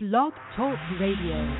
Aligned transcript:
Blog 0.00 0.32
Talk 0.56 0.78
Radio. 1.00 1.56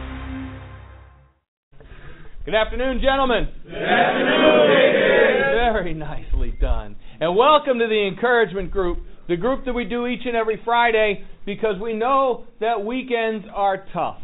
Good 2.44 2.54
afternoon, 2.54 3.00
gentlemen. 3.02 3.48
Good 3.64 3.74
afternoon, 3.74 5.56
Very 5.56 5.94
nicely 5.94 6.56
done. 6.60 6.94
And 7.18 7.34
welcome 7.34 7.80
to 7.80 7.88
the 7.88 8.06
encouragement 8.06 8.70
group, 8.70 8.98
the 9.26 9.36
group 9.36 9.64
that 9.64 9.72
we 9.72 9.86
do 9.86 10.06
each 10.06 10.20
and 10.24 10.36
every 10.36 10.62
Friday 10.64 11.24
because 11.44 11.80
we 11.82 11.94
know 11.94 12.44
that 12.60 12.84
weekends 12.84 13.44
are 13.52 13.84
tough. 13.92 14.20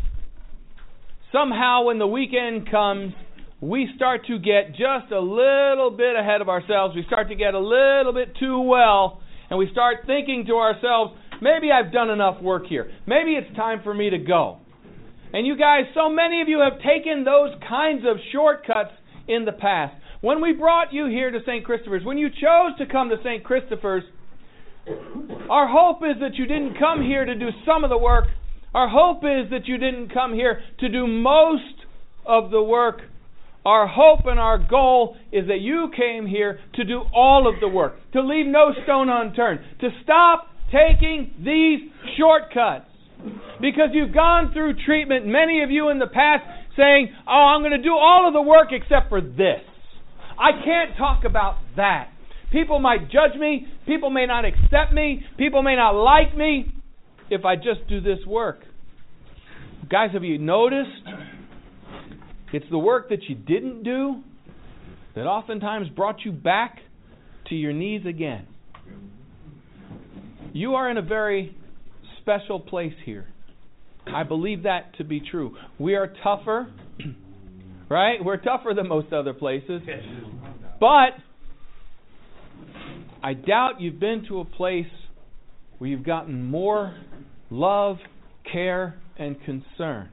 Somehow, 1.33 1.87
when 1.87 1.99
the 1.99 2.07
weekend 2.07 2.71
comes, 2.71 3.15
we 3.61 3.89
start 3.97 4.27
to 4.29 4.39
get 4.39 4.77
just 4.77 5.11
a 5.11 5.19
little 5.19 5.91
bit 5.91 6.15
ahead 6.15 6.41
of 6.41 6.49
ourselves. 6.49 6.95
We 6.95 7.03
start 7.09 7.31
to 7.31 7.35
get 7.35 7.55
a 7.55 7.59
little 7.59 8.13
bit 8.13 8.37
too 8.39 8.61
well, 8.61 9.21
and 9.51 9.59
we 9.59 9.69
start 9.73 10.07
thinking 10.07 10.45
to 10.47 10.55
ourselves, 10.55 11.19
maybe 11.43 11.71
I've 11.71 11.93
done 11.93 12.11
enough 12.11 12.43
work 12.43 12.67
here. 12.67 12.91
Maybe 13.07 13.33
it's 13.33 13.55
time 13.57 13.81
for 13.83 13.95
me 13.95 14.11
to 14.11 14.19
go. 14.19 14.59
And 15.33 15.47
you 15.47 15.57
guys, 15.57 15.85
so 15.95 16.09
many 16.09 16.43
of 16.43 16.49
you 16.49 16.61
have 16.61 16.81
taken 16.81 17.25
those 17.25 17.51
kinds 17.69 18.05
of 18.07 18.19
shortcuts 18.33 18.93
in 19.27 19.45
the 19.45 19.53
past. 19.53 19.95
When 20.21 20.41
we 20.41 20.53
brought 20.53 20.93
you 20.93 21.07
here 21.07 21.31
to 21.31 21.41
St. 21.45 21.65
Christopher's, 21.65 22.05
when 22.05 22.19
you 22.19 22.29
chose 22.31 22.79
to 22.79 22.87
come 22.87 23.09
to 23.09 23.17
St. 23.23 23.43
Christopher's, 23.43 24.05
our 25.51 25.69
hope 25.69 26.03
is 26.03 26.21
that 26.21 26.37
you 26.37 26.47
didn't 26.47 26.79
come 26.79 27.03
here 27.03 27.25
to 27.25 27.35
do 27.35 27.49
some 27.67 27.85
of 27.85 27.91
the 27.91 27.99
work. 27.99 28.27
Our 28.75 28.89
hope 28.89 29.25
is 29.25 29.51
that 29.51 29.67
you 29.67 29.79
didn't 29.79 30.13
come 30.13 30.33
here 30.33 30.61
to 30.81 30.89
do 30.89 31.07
most 31.07 31.85
of 32.27 32.51
the 32.51 32.63
work. 32.63 33.01
Our 33.65 33.87
hope 33.87 34.27
and 34.27 34.39
our 34.39 34.59
goal 34.59 35.17
is 35.33 35.49
that 35.49 35.61
you 35.61 35.91
came 35.97 36.27
here 36.27 36.61
to 36.75 36.85
do 36.85 37.03
all 37.15 37.49
of 37.49 37.61
the 37.61 37.69
work, 37.69 37.97
to 38.13 38.21
leave 38.21 38.47
no 38.47 38.73
stone 38.85 39.09
unturned, 39.09 39.61
to 39.81 39.89
stop 40.03 40.49
taking 40.71 41.35
these 41.39 41.91
shortcuts. 42.19 42.91
Because 43.61 43.91
you've 43.93 44.13
gone 44.13 44.53
through 44.53 44.75
treatment, 44.85 45.27
many 45.27 45.63
of 45.63 45.71
you 45.71 45.89
in 45.89 45.99
the 45.99 46.07
past 46.07 46.45
saying, 46.77 47.09
Oh, 47.27 47.55
I'm 47.55 47.63
going 47.63 47.73
to 47.73 47.83
do 47.83 47.95
all 47.95 48.27
of 48.27 48.35
the 48.35 48.43
work 48.43 48.69
except 48.71 49.09
for 49.09 49.21
this. 49.21 49.63
I 50.39 50.51
can't 50.65 50.97
talk 50.99 51.25
about 51.25 51.57
that. 51.77 52.11
People 52.53 52.79
might 52.79 53.11
judge 53.11 53.39
me. 53.39 53.67
People 53.87 54.11
may 54.11 54.27
not 54.27 54.45
accept 54.45 54.93
me. 54.93 55.25
People 55.39 55.63
may 55.63 55.77
not 55.77 55.91
like 55.93 56.37
me 56.37 56.73
if 57.31 57.45
I 57.45 57.57
just 57.57 57.87
do 57.89 58.01
this 58.01 58.19
work. 58.27 58.61
Guys, 59.91 60.11
have 60.13 60.25
you 60.25 60.39
noticed? 60.39 60.91
It's 62.53 62.67
the 62.71 62.79
work 62.79 63.09
that 63.09 63.25
you 63.29 63.35
didn't 63.35 63.83
do 63.83 64.23
that 65.15 65.23
oftentimes 65.23 65.89
brought 65.89 66.25
you 66.25 66.33
back 66.33 66.79
to 67.49 67.55
your 67.55 67.73
knees 67.73 68.03
again. 68.07 68.47
You 70.53 70.75
are 70.75 70.91
in 70.91 70.99
a 70.99 71.03
very 71.03 71.57
special 72.21 72.61
place 72.61 72.95
here. 73.05 73.27
I 74.07 74.23
believe 74.23 74.65
that 74.65 74.97
to 74.99 75.05
be 75.05 75.21
true. 75.21 75.57
We 75.79 75.95
are 75.95 76.13
tougher, 76.23 76.69
right? 77.89 78.23
We're 78.23 78.37
tougher 78.37 78.73
than 78.75 78.89
most 78.89 79.13
other 79.13 79.33
places. 79.33 79.83
But 80.79 81.15
I 83.23 83.33
doubt 83.35 83.81
you've 83.81 84.01
been 84.01 84.27
to 84.29 84.41
a 84.41 84.45
place 84.45 84.87
where 85.79 85.89
you've 85.89 86.05
gotten 86.05 86.45
more 86.45 86.95
love, 87.51 87.97
care, 88.51 88.97
and 89.19 89.37
concern. 89.45 90.11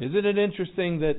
Isn't 0.00 0.26
it 0.26 0.38
interesting 0.38 1.00
that, 1.00 1.14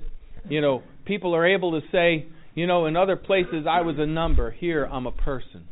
you 0.50 0.62
know, 0.62 0.84
people 1.06 1.36
are 1.36 1.46
able 1.46 1.80
to 1.80 1.88
say, 1.92 2.28
you 2.54 2.68
know, 2.68 2.86
in 2.86 2.96
other 2.96 3.16
places 3.16 3.66
I 3.70 3.82
was 3.82 3.96
a 3.98 4.06
number, 4.06 4.52
here 4.52 4.86
I'm 4.86 5.08
a 5.08 5.12
person. 5.12 5.68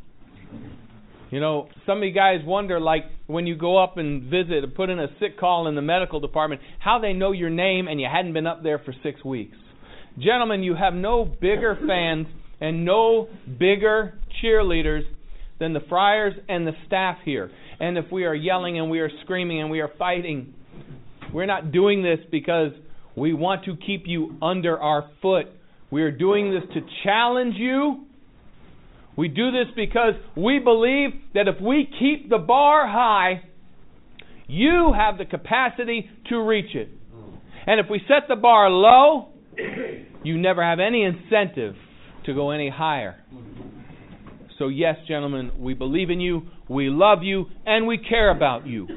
You 1.33 1.39
know, 1.39 1.67
some 1.87 1.97
of 1.97 2.03
you 2.03 2.11
guys 2.11 2.41
wonder, 2.45 2.79
like, 2.79 3.05
when 3.25 3.47
you 3.47 3.55
go 3.55 3.83
up 3.83 3.97
and 3.97 4.21
visit 4.21 4.63
and 4.63 4.75
put 4.75 4.91
in 4.91 4.99
a 4.99 5.07
sick 5.19 5.39
call 5.39 5.67
in 5.67 5.73
the 5.73 5.81
medical 5.81 6.19
department, 6.19 6.61
how 6.77 6.99
they 6.99 7.13
know 7.13 7.31
your 7.31 7.49
name 7.49 7.87
and 7.87 7.99
you 7.99 8.07
hadn't 8.07 8.33
been 8.33 8.45
up 8.45 8.61
there 8.61 8.77
for 8.77 8.93
six 9.01 9.25
weeks. 9.25 9.57
Gentlemen, 10.19 10.61
you 10.61 10.75
have 10.75 10.93
no 10.93 11.25
bigger 11.25 11.75
fans 11.87 12.27
and 12.61 12.85
no 12.85 13.29
bigger 13.47 14.13
cheerleaders 14.43 15.01
than 15.59 15.73
the 15.73 15.79
friars 15.89 16.35
and 16.47 16.67
the 16.67 16.73
staff 16.85 17.17
here. 17.25 17.49
And 17.79 17.97
if 17.97 18.11
we 18.11 18.25
are 18.25 18.35
yelling 18.35 18.77
and 18.77 18.91
we 18.91 18.99
are 18.99 19.09
screaming 19.23 19.59
and 19.59 19.71
we 19.71 19.79
are 19.79 19.89
fighting, 19.97 20.53
we're 21.33 21.47
not 21.47 21.71
doing 21.71 22.03
this 22.03 22.19
because 22.29 22.73
we 23.17 23.33
want 23.33 23.65
to 23.65 23.75
keep 23.75 24.03
you 24.05 24.37
under 24.39 24.79
our 24.79 25.09
foot. 25.19 25.47
We 25.89 26.03
are 26.03 26.11
doing 26.11 26.51
this 26.51 26.61
to 26.75 26.81
challenge 27.03 27.55
you. 27.57 28.05
We 29.15 29.27
do 29.27 29.51
this 29.51 29.67
because 29.75 30.13
we 30.35 30.59
believe 30.59 31.11
that 31.33 31.47
if 31.47 31.61
we 31.61 31.87
keep 31.99 32.29
the 32.29 32.39
bar 32.39 32.87
high, 32.87 33.43
you 34.47 34.93
have 34.95 35.17
the 35.17 35.25
capacity 35.25 36.09
to 36.29 36.41
reach 36.41 36.75
it. 36.75 36.89
And 37.65 37.79
if 37.79 37.85
we 37.89 38.01
set 38.07 38.27
the 38.27 38.35
bar 38.35 38.69
low, 38.69 39.29
you 40.23 40.37
never 40.37 40.63
have 40.63 40.79
any 40.79 41.03
incentive 41.03 41.75
to 42.25 42.33
go 42.33 42.51
any 42.51 42.69
higher. 42.69 43.23
So, 44.59 44.67
yes, 44.67 44.95
gentlemen, 45.07 45.51
we 45.59 45.73
believe 45.73 46.09
in 46.09 46.19
you, 46.19 46.43
we 46.69 46.89
love 46.89 47.23
you, 47.23 47.45
and 47.65 47.87
we 47.87 47.97
care 47.97 48.29
about 48.29 48.67
you. 48.67 48.87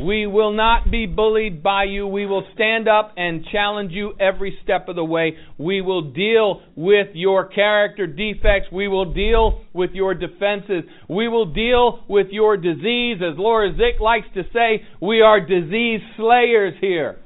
We 0.00 0.26
will 0.28 0.52
not 0.52 0.90
be 0.90 1.06
bullied 1.06 1.62
by 1.62 1.84
you. 1.84 2.06
We 2.06 2.24
will 2.26 2.44
stand 2.54 2.88
up 2.88 3.14
and 3.16 3.44
challenge 3.50 3.90
you 3.92 4.12
every 4.20 4.56
step 4.62 4.88
of 4.88 4.94
the 4.94 5.04
way. 5.04 5.36
We 5.58 5.80
will 5.80 6.12
deal 6.12 6.62
with 6.76 7.08
your 7.14 7.48
character 7.48 8.06
defects. 8.06 8.70
We 8.72 8.86
will 8.86 9.12
deal 9.12 9.62
with 9.72 9.90
your 9.92 10.14
defenses. 10.14 10.84
We 11.08 11.28
will 11.28 11.52
deal 11.52 12.04
with 12.08 12.28
your 12.30 12.56
disease. 12.56 13.16
As 13.16 13.36
Laura 13.38 13.72
Zick 13.72 14.00
likes 14.00 14.28
to 14.34 14.44
say, 14.52 14.84
we 15.02 15.20
are 15.20 15.40
disease 15.40 16.00
slayers 16.16 16.74
here. 16.80 17.18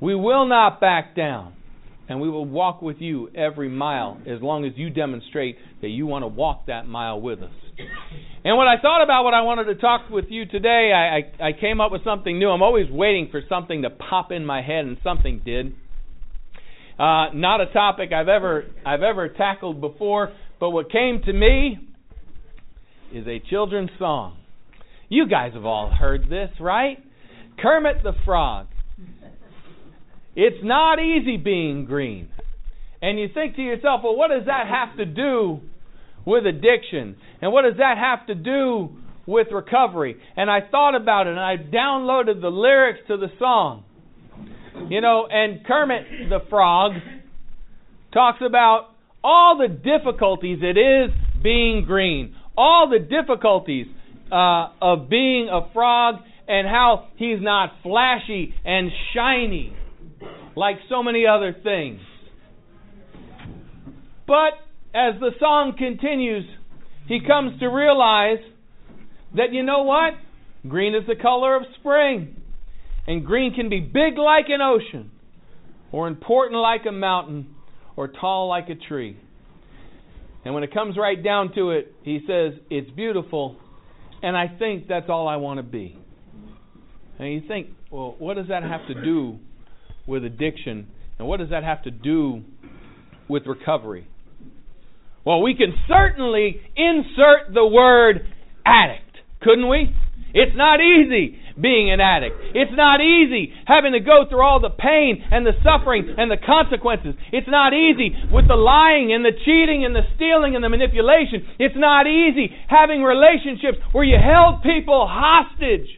We 0.00 0.14
will 0.14 0.46
not 0.46 0.80
back 0.80 1.14
down. 1.14 1.54
And 2.08 2.20
we 2.20 2.30
will 2.30 2.46
walk 2.46 2.80
with 2.80 2.96
you 3.00 3.28
every 3.34 3.68
mile 3.68 4.18
as 4.26 4.40
long 4.40 4.64
as 4.64 4.72
you 4.76 4.88
demonstrate 4.88 5.56
that 5.82 5.88
you 5.88 6.06
want 6.06 6.22
to 6.22 6.26
walk 6.26 6.66
that 6.66 6.86
mile 6.86 7.20
with 7.20 7.40
us. 7.40 7.52
And 8.44 8.56
when 8.56 8.66
I 8.66 8.80
thought 8.80 9.02
about 9.02 9.24
what 9.24 9.34
I 9.34 9.42
wanted 9.42 9.64
to 9.64 9.74
talk 9.74 10.08
with 10.10 10.24
you 10.30 10.46
today, 10.46 10.90
I, 10.94 11.44
I, 11.44 11.48
I 11.48 11.52
came 11.52 11.80
up 11.80 11.92
with 11.92 12.02
something 12.04 12.38
new. 12.38 12.48
I'm 12.48 12.62
always 12.62 12.90
waiting 12.90 13.28
for 13.30 13.42
something 13.48 13.82
to 13.82 13.90
pop 13.90 14.32
in 14.32 14.46
my 14.46 14.62
head, 14.62 14.86
and 14.86 14.96
something 15.04 15.42
did. 15.44 15.74
Uh, 16.98 17.28
not 17.34 17.60
a 17.60 17.66
topic 17.66 18.10
I've 18.12 18.28
ever 18.28 18.64
I've 18.84 19.02
ever 19.02 19.28
tackled 19.28 19.80
before, 19.80 20.32
but 20.58 20.70
what 20.70 20.90
came 20.90 21.22
to 21.26 21.32
me 21.32 21.78
is 23.12 23.26
a 23.26 23.38
children's 23.50 23.90
song. 23.98 24.36
You 25.08 25.28
guys 25.28 25.52
have 25.54 25.64
all 25.64 25.90
heard 25.90 26.28
this, 26.28 26.50
right? 26.58 26.98
Kermit 27.60 28.02
the 28.02 28.12
Frog. 28.24 28.66
It's 30.40 30.62
not 30.62 31.00
easy 31.00 31.36
being 31.36 31.84
green. 31.84 32.28
And 33.02 33.18
you 33.18 33.26
think 33.34 33.56
to 33.56 33.60
yourself, 33.60 34.02
well, 34.04 34.14
what 34.14 34.28
does 34.30 34.46
that 34.46 34.68
have 34.68 34.96
to 34.96 35.04
do 35.04 35.58
with 36.24 36.46
addiction? 36.46 37.16
And 37.42 37.52
what 37.52 37.62
does 37.62 37.78
that 37.78 37.96
have 37.98 38.24
to 38.28 38.36
do 38.36 38.90
with 39.26 39.48
recovery? 39.50 40.16
And 40.36 40.48
I 40.48 40.60
thought 40.70 40.94
about 40.94 41.26
it 41.26 41.30
and 41.30 41.40
I 41.40 41.56
downloaded 41.56 42.40
the 42.40 42.50
lyrics 42.50 43.00
to 43.08 43.16
the 43.16 43.26
song. 43.40 43.82
You 44.88 45.00
know, 45.00 45.26
and 45.28 45.66
Kermit 45.66 46.30
the 46.30 46.38
Frog 46.48 46.92
talks 48.14 48.38
about 48.40 48.90
all 49.24 49.58
the 49.58 49.66
difficulties 49.66 50.60
it 50.62 50.78
is 50.78 51.10
being 51.42 51.84
green, 51.84 52.36
all 52.56 52.88
the 52.88 53.00
difficulties 53.00 53.86
uh, 54.30 54.68
of 54.80 55.10
being 55.10 55.48
a 55.50 55.72
frog, 55.72 56.20
and 56.46 56.68
how 56.68 57.08
he's 57.16 57.38
not 57.40 57.72
flashy 57.82 58.54
and 58.64 58.92
shiny 59.12 59.74
like 60.58 60.76
so 60.88 61.02
many 61.02 61.24
other 61.24 61.54
things. 61.62 62.00
But 64.26 64.54
as 64.92 65.14
the 65.20 65.30
song 65.38 65.74
continues, 65.78 66.44
he 67.06 67.20
comes 67.24 67.58
to 67.60 67.66
realize 67.68 68.40
that 69.36 69.52
you 69.52 69.62
know 69.62 69.84
what? 69.84 70.14
Green 70.68 70.94
is 70.94 71.06
the 71.06 71.14
color 71.14 71.56
of 71.56 71.62
spring. 71.78 72.42
And 73.06 73.24
green 73.24 73.54
can 73.54 73.70
be 73.70 73.80
big 73.80 74.18
like 74.18 74.46
an 74.48 74.60
ocean, 74.60 75.10
or 75.92 76.08
important 76.08 76.60
like 76.60 76.82
a 76.86 76.92
mountain, 76.92 77.54
or 77.96 78.08
tall 78.08 78.48
like 78.48 78.68
a 78.68 78.74
tree. 78.74 79.16
And 80.44 80.54
when 80.54 80.62
it 80.62 80.74
comes 80.74 80.96
right 80.98 81.22
down 81.22 81.54
to 81.54 81.70
it, 81.70 81.94
he 82.02 82.20
says, 82.26 82.52
It's 82.68 82.90
beautiful, 82.90 83.56
and 84.22 84.36
I 84.36 84.56
think 84.58 84.88
that's 84.88 85.08
all 85.08 85.28
I 85.28 85.36
want 85.36 85.58
to 85.58 85.62
be. 85.62 85.98
And 87.18 87.32
you 87.32 87.42
think, 87.48 87.68
well, 87.90 88.14
what 88.18 88.34
does 88.34 88.48
that 88.48 88.62
have 88.62 88.86
to 88.88 88.94
do 89.02 89.38
with 90.08 90.24
addiction? 90.24 90.88
And 91.18 91.28
what 91.28 91.38
does 91.38 91.50
that 91.50 91.62
have 91.62 91.82
to 91.84 91.90
do 91.90 92.42
with 93.28 93.46
recovery? 93.46 94.08
Well, 95.24 95.42
we 95.42 95.54
can 95.54 95.74
certainly 95.86 96.60
insert 96.74 97.52
the 97.52 97.66
word 97.66 98.26
addict, 98.64 99.18
couldn't 99.42 99.68
we? 99.68 99.94
It's 100.32 100.56
not 100.56 100.80
easy 100.80 101.38
being 101.60 101.90
an 101.90 102.00
addict. 102.00 102.36
It's 102.54 102.70
not 102.74 103.00
easy 103.00 103.52
having 103.66 103.92
to 103.92 104.00
go 104.00 104.24
through 104.28 104.44
all 104.44 104.60
the 104.60 104.70
pain 104.70 105.24
and 105.30 105.44
the 105.44 105.56
suffering 105.64 106.14
and 106.16 106.30
the 106.30 106.36
consequences. 106.36 107.14
It's 107.32 107.48
not 107.48 107.72
easy 107.72 108.14
with 108.30 108.46
the 108.46 108.56
lying 108.56 109.12
and 109.12 109.24
the 109.24 109.32
cheating 109.44 109.84
and 109.84 109.96
the 109.96 110.06
stealing 110.16 110.54
and 110.54 110.62
the 110.62 110.68
manipulation. 110.68 111.48
It's 111.58 111.76
not 111.76 112.06
easy 112.06 112.54
having 112.68 113.02
relationships 113.02 113.78
where 113.92 114.04
you 114.04 114.16
held 114.20 114.62
people 114.62 115.08
hostage 115.08 115.88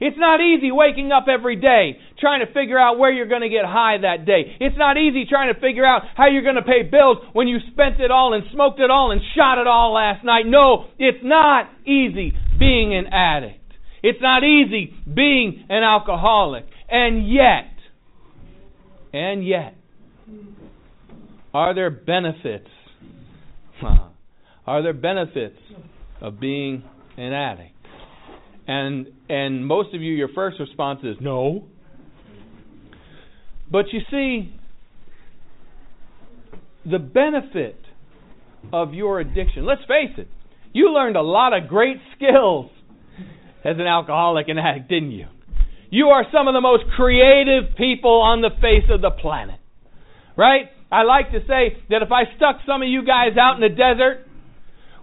It's 0.00 0.16
not 0.16 0.40
easy 0.40 0.70
waking 0.72 1.12
up 1.12 1.26
every 1.28 1.56
day 1.56 1.98
trying 2.20 2.44
to 2.44 2.52
figure 2.52 2.78
out 2.78 2.98
where 2.98 3.10
you're 3.10 3.28
going 3.28 3.42
to 3.42 3.48
get 3.48 3.64
high 3.64 3.96
that 4.02 4.26
day. 4.26 4.56
It's 4.60 4.76
not 4.76 4.96
easy 4.96 5.24
trying 5.28 5.52
to 5.52 5.60
figure 5.60 5.84
out 5.84 6.02
how 6.16 6.28
you're 6.28 6.42
going 6.42 6.56
to 6.56 6.62
pay 6.62 6.82
bills 6.82 7.18
when 7.32 7.48
you 7.48 7.58
spent 7.72 8.00
it 8.00 8.10
all 8.10 8.34
and 8.34 8.44
smoked 8.52 8.80
it 8.80 8.90
all 8.90 9.10
and 9.10 9.20
shot 9.34 9.60
it 9.60 9.66
all 9.66 9.94
last 9.94 10.24
night. 10.24 10.44
No, 10.46 10.86
it's 10.98 11.22
not 11.22 11.70
easy 11.86 12.32
being 12.58 12.94
an 12.94 13.06
addict. 13.06 13.56
It's 14.02 14.20
not 14.20 14.42
easy 14.44 14.94
being 15.12 15.64
an 15.68 15.82
alcoholic. 15.82 16.66
And 16.90 17.28
yet, 17.30 17.72
and 19.12 19.46
yet, 19.46 19.74
are 21.52 21.74
there 21.74 21.90
benefits? 21.90 22.68
Are 24.66 24.82
there 24.82 24.92
benefits 24.92 25.58
of 26.20 26.38
being 26.38 26.84
an 27.16 27.32
addict? 27.32 27.74
And 28.68 29.08
and 29.28 29.66
most 29.66 29.94
of 29.94 30.02
you 30.02 30.12
your 30.12 30.28
first 30.34 30.60
response 30.60 31.00
is 31.02 31.16
no. 31.20 31.64
But 33.70 33.86
you 33.92 34.00
see 34.10 34.54
the 36.84 36.98
benefit 36.98 37.76
of 38.72 38.94
your 38.94 39.20
addiction. 39.20 39.64
Let's 39.64 39.82
face 39.82 40.16
it. 40.18 40.28
You 40.72 40.92
learned 40.92 41.16
a 41.16 41.22
lot 41.22 41.52
of 41.52 41.68
great 41.68 41.98
skills 42.16 42.70
as 43.64 43.76
an 43.78 43.86
alcoholic 43.86 44.48
and 44.48 44.58
addict, 44.58 44.88
didn't 44.88 45.12
you? 45.12 45.26
You 45.90 46.06
are 46.06 46.24
some 46.32 46.48
of 46.48 46.54
the 46.54 46.60
most 46.60 46.84
creative 46.96 47.76
people 47.76 48.22
on 48.22 48.40
the 48.40 48.50
face 48.60 48.88
of 48.90 49.00
the 49.00 49.10
planet. 49.10 49.58
Right? 50.36 50.66
I 50.90 51.02
like 51.02 51.30
to 51.32 51.40
say 51.40 51.76
that 51.90 52.02
if 52.02 52.10
I 52.10 52.24
stuck 52.36 52.60
some 52.66 52.82
of 52.82 52.88
you 52.88 53.04
guys 53.04 53.36
out 53.38 53.56
in 53.56 53.60
the 53.60 53.68
desert 53.68 54.26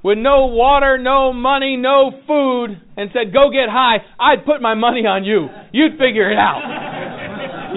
with 0.04 0.18
no 0.18 0.48
water, 0.48 0.98
no 0.98 1.34
money, 1.34 1.76
no 1.78 2.12
food, 2.26 2.82
and 2.96 3.10
said, 3.14 3.34
go 3.34 3.50
get 3.52 3.70
high, 3.70 3.98
I'd 4.20 4.46
put 4.46 4.62
my 4.62 4.74
money 4.74 5.06
on 5.06 5.24
you. 5.24 5.48
You'd 5.72 5.94
figure 5.94 6.32
it 6.32 6.38
out. 6.38 6.87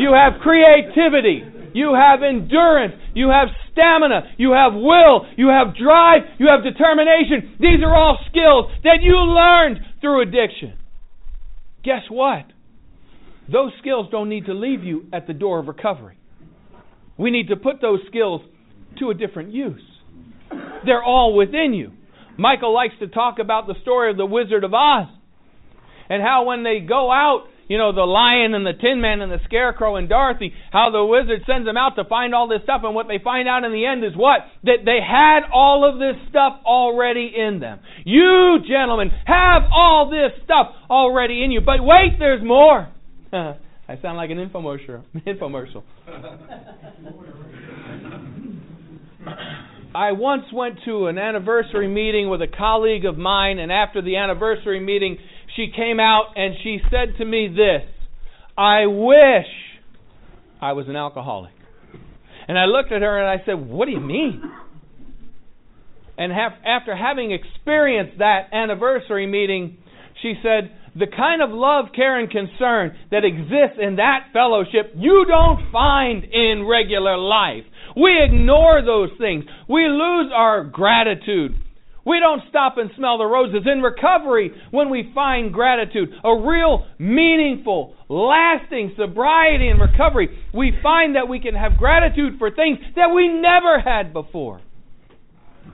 You 0.01 0.13
have 0.13 0.41
creativity. 0.41 1.45
You 1.73 1.95
have 1.95 2.23
endurance. 2.23 2.95
You 3.15 3.29
have 3.29 3.49
stamina. 3.71 4.35
You 4.39 4.53
have 4.53 4.73
will. 4.75 5.27
You 5.37 5.49
have 5.49 5.77
drive. 5.77 6.23
You 6.39 6.49
have 6.49 6.65
determination. 6.65 7.57
These 7.61 7.85
are 7.85 7.95
all 7.95 8.19
skills 8.29 8.73
that 8.83 8.99
you 9.03 9.15
learned 9.15 9.79
through 10.01 10.23
addiction. 10.23 10.75
Guess 11.85 12.11
what? 12.11 12.47
Those 13.51 13.73
skills 13.81 14.07
don't 14.11 14.29
need 14.29 14.47
to 14.47 14.55
leave 14.55 14.85
you 14.85 15.07
at 15.13 15.27
the 15.27 15.33
door 15.33 15.59
of 15.59 15.69
recovery. 15.69 16.19
We 17.17 17.31
need 17.31 17.49
to 17.49 17.57
put 17.57 17.81
those 17.81 18.01
skills 18.09 18.43
to 18.99 19.11
a 19.11 19.15
different 19.15 19.53
use. 19.53 19.83
They're 20.85 21.03
all 21.03 21.37
within 21.37 21.75
you. 21.75 21.93
Michael 22.39 22.73
likes 22.73 22.95
to 23.01 23.07
talk 23.07 23.39
about 23.39 23.67
the 23.67 23.75
story 23.83 24.11
of 24.11 24.17
the 24.17 24.27
Wizard 24.27 24.65
of 24.65 24.73
Oz 24.73 25.09
and 26.09 26.23
how 26.23 26.45
when 26.45 26.65
they 26.65 26.81
go 26.81 27.11
out, 27.11 27.45
you 27.71 27.79
know, 27.79 27.95
the 27.95 28.03
lion 28.03 28.53
and 28.53 28.67
the 28.67 28.73
tin 28.73 29.01
man 29.01 29.21
and 29.21 29.31
the 29.31 29.39
scarecrow 29.45 29.95
and 29.95 30.09
Dorothy, 30.09 30.53
how 30.73 30.91
the 30.91 31.05
wizard 31.05 31.43
sends 31.47 31.69
them 31.69 31.77
out 31.77 31.95
to 31.95 32.05
find 32.05 32.35
all 32.35 32.49
this 32.49 32.63
stuff, 32.65 32.81
and 32.83 32.97
what 32.97 33.07
they 33.07 33.21
find 33.23 33.49
out 33.49 33.63
in 33.63 33.71
the 33.71 33.87
end 33.87 34.05
is 34.05 34.11
what? 34.17 34.41
That 34.65 34.79
they 34.85 34.99
had 34.99 35.49
all 35.55 35.89
of 35.89 36.01
this 36.01 36.17
stuff 36.29 36.55
already 36.67 37.33
in 37.33 37.61
them. 37.61 37.79
You, 38.05 38.59
gentlemen, 38.69 39.13
have 39.25 39.63
all 39.73 40.11
this 40.11 40.33
stuff 40.43 40.75
already 40.91 41.45
in 41.45 41.53
you. 41.53 41.61
But 41.61 41.77
wait, 41.79 42.19
there's 42.19 42.43
more. 42.45 42.89
I 43.33 44.01
sound 44.03 44.17
like 44.17 44.31
an 44.31 44.39
infomercial. 44.39 45.05
Infomercial. 45.25 45.85
I 49.95 50.13
once 50.13 50.45
went 50.53 50.79
to 50.87 51.07
an 51.07 51.19
anniversary 51.19 51.89
meeting 51.89 52.31
with 52.31 52.41
a 52.43 52.47
colleague 52.47 53.05
of 53.05 53.19
mine, 53.19 53.59
and 53.59 53.73
after 53.73 54.01
the 54.01 54.17
anniversary 54.17 54.79
meeting, 54.79 55.19
she 55.57 55.73
came 55.75 56.01
out 56.01 56.33
and 56.37 56.55
she 56.63 56.79
said 56.91 57.17
to 57.19 57.25
me 57.25 57.49
this 57.49 57.89
I 58.57 58.87
wish 58.87 59.47
I 60.61 60.73
was 60.73 60.87
an 60.89 60.97
alcoholic. 60.97 61.53
And 62.49 62.59
I 62.59 62.65
looked 62.65 62.93
at 62.93 63.03
her 63.03 63.19
and 63.19 63.29
I 63.29 63.45
said, 63.45 63.55
What 63.55 63.87
do 63.87 63.93
you 63.93 64.01
mean? 64.01 64.43
And 66.19 66.33
have, 66.33 66.53
after 66.67 66.95
having 66.95 67.33
experienced 67.33 68.19
that 68.19 68.49
anniversary 68.53 69.27
meeting, 69.27 69.79
she 70.21 70.35
said, 70.43 70.71
the 70.95 71.07
kind 71.07 71.41
of 71.41 71.51
love, 71.51 71.87
care, 71.95 72.19
and 72.19 72.31
concern 72.31 72.97
that 73.11 73.25
exists 73.25 73.79
in 73.81 73.97
that 73.97 74.27
fellowship 74.33 74.93
you 74.97 75.25
don't 75.29 75.71
find 75.71 76.25
in 76.25 76.67
regular 76.67 77.17
life. 77.17 77.65
We 77.97 78.19
ignore 78.23 78.83
those 78.85 79.11
things. 79.19 79.45
We 79.69 79.87
lose 79.89 80.33
our 80.35 80.65
gratitude. 80.65 81.55
We 82.05 82.19
don't 82.19 82.43
stop 82.49 82.79
and 82.79 82.91
smell 82.97 83.19
the 83.19 83.27
roses. 83.27 83.67
In 83.71 83.83
recovery, 83.83 84.53
when 84.71 84.91
we 84.91 85.11
find 85.15 85.53
gratitude, 85.53 86.09
a 86.25 86.35
real, 86.35 86.87
meaningful, 86.99 87.95
lasting 88.09 88.95
sobriety 88.97 89.69
and 89.69 89.81
recovery, 89.81 90.29
we 90.55 90.73
find 90.83 91.17
that 91.17 91.29
we 91.29 91.41
can 91.41 91.55
have 91.55 91.77
gratitude 91.77 92.39
for 92.39 92.51
things 92.51 92.79
that 92.97 93.09
we 93.15 93.29
never 93.29 93.81
had 93.81 94.13
before. 94.13 94.61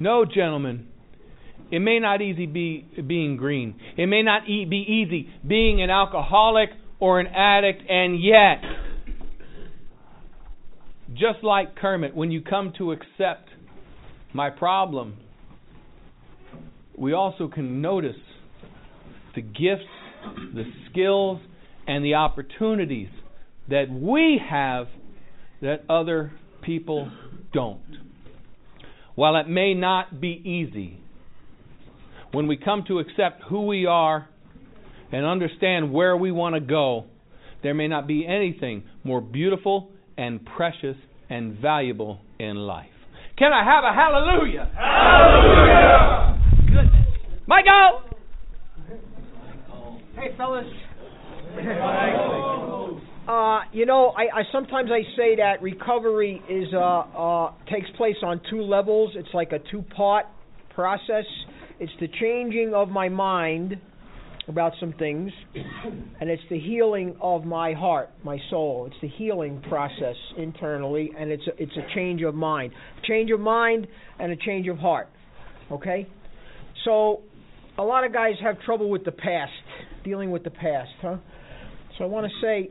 No, 0.00 0.25
gentlemen, 0.25 0.88
it 1.70 1.78
may 1.78 1.99
not 1.99 2.20
easy 2.20 2.46
be 2.46 2.87
being 3.06 3.37
green. 3.37 3.76
It 3.96 4.06
may 4.06 4.23
not 4.23 4.49
e- 4.49 4.64
be 4.64 4.78
easy 4.78 5.31
being 5.46 5.81
an 5.81 5.90
alcoholic 5.90 6.70
or 6.99 7.20
an 7.20 7.28
addict, 7.28 7.82
and 7.88 8.23
yet, 8.23 8.62
just 11.14 11.43
like 11.43 11.76
Kermit, 11.76 12.14
when 12.17 12.31
you 12.31 12.40
come 12.40 12.73
to 12.78 12.93
accept 12.93 13.49
my 14.32 14.50
problem, 14.50 15.17
we 16.97 17.13
also 17.13 17.49
can 17.49 17.81
notice 17.83 18.17
the 19.35 19.43
gifts, 19.43 19.85
the 20.55 20.65
skills, 20.91 21.41
and 21.87 22.05
the 22.05 22.15
opportunities 22.15 23.09
that 23.69 23.91
we 23.91 24.41
have 24.49 24.87
that 25.61 25.85
other 25.89 26.33
people 26.63 27.11
don't. 27.53 27.81
While 29.15 29.37
it 29.37 29.49
may 29.49 29.75
not 29.75 30.21
be 30.21 30.41
easy, 30.45 31.01
when 32.33 32.47
we 32.47 32.57
come 32.57 32.85
to 32.89 32.99
accept 32.99 33.43
who 33.49 33.67
we 33.67 33.87
are 33.87 34.29
and 35.13 35.25
understand 35.25 35.93
where 35.93 36.17
we 36.17 36.33
want 36.33 36.55
to 36.55 36.61
go, 36.61 37.07
there 37.63 37.75
may 37.75 37.89
not 37.89 38.07
be 38.07 38.27
anything 38.27 38.85
more 39.05 39.21
beautiful 39.21 39.91
and 40.19 40.45
precious 40.45 40.97
and 41.31 41.59
valuable 41.59 42.21
in 42.39 42.57
life. 42.57 42.87
Can 43.39 43.53
I 43.53 43.65
have 43.65 43.85
a 43.85 43.93
hallelujah? 43.95 44.71
Hallelujah! 44.75 46.36
Goodness. 47.47 48.03
Michael! 49.69 50.01
Hey, 50.17 50.37
fellas. 50.37 50.67
Uh, 53.26 53.62
you 53.73 53.87
know, 53.87 54.11
I, 54.17 54.38
I 54.38 54.43
sometimes 54.53 54.88
I 54.93 55.03
say 55.17 55.35
that 55.35 55.61
recovery 55.61 56.41
is 56.49 56.69
uh, 56.73 56.79
uh, 56.79 57.53
takes 57.69 57.91
place 57.97 58.15
on 58.23 58.41
two 58.49 58.62
levels. 58.62 59.15
It's 59.17 59.35
like 59.35 59.50
a 59.50 59.59
two-part 59.69 60.26
process. 60.73 61.25
It's 61.81 61.91
the 61.99 62.07
changing 62.21 62.73
of 62.73 62.88
my 62.88 63.09
mind 63.09 63.75
about 64.47 64.75
some 64.79 64.93
things, 64.93 65.33
and 66.21 66.31
it's 66.31 66.43
the 66.50 66.61
healing 66.61 67.17
of 67.21 67.45
my 67.45 67.73
heart, 67.73 68.11
my 68.23 68.38
soul. 68.49 68.87
It's 68.87 69.00
the 69.03 69.09
healing 69.09 69.61
process 69.69 70.15
internally, 70.38 71.11
and 71.19 71.33
it's 71.33 71.43
a, 71.49 71.61
it's 71.61 71.76
a 71.76 71.95
change 71.97 72.23
of 72.23 72.37
mind, 72.37 72.73
change 73.09 73.33
of 73.33 73.41
mind, 73.41 73.88
and 74.21 74.31
a 74.31 74.37
change 74.37 74.69
of 74.69 74.79
heart. 74.79 75.09
Okay, 75.73 76.07
so 76.85 77.23
a 77.78 77.83
lot 77.83 78.04
of 78.04 78.12
guys 78.12 78.35
have 78.42 78.61
trouble 78.62 78.88
with 78.88 79.04
the 79.04 79.12
past, 79.12 79.52
dealing 80.04 80.30
with 80.30 80.45
the 80.45 80.50
past, 80.50 80.90
huh? 81.02 81.16
So 81.99 82.04
I 82.04 82.06
want 82.06 82.26
to 82.26 82.33
say 82.40 82.71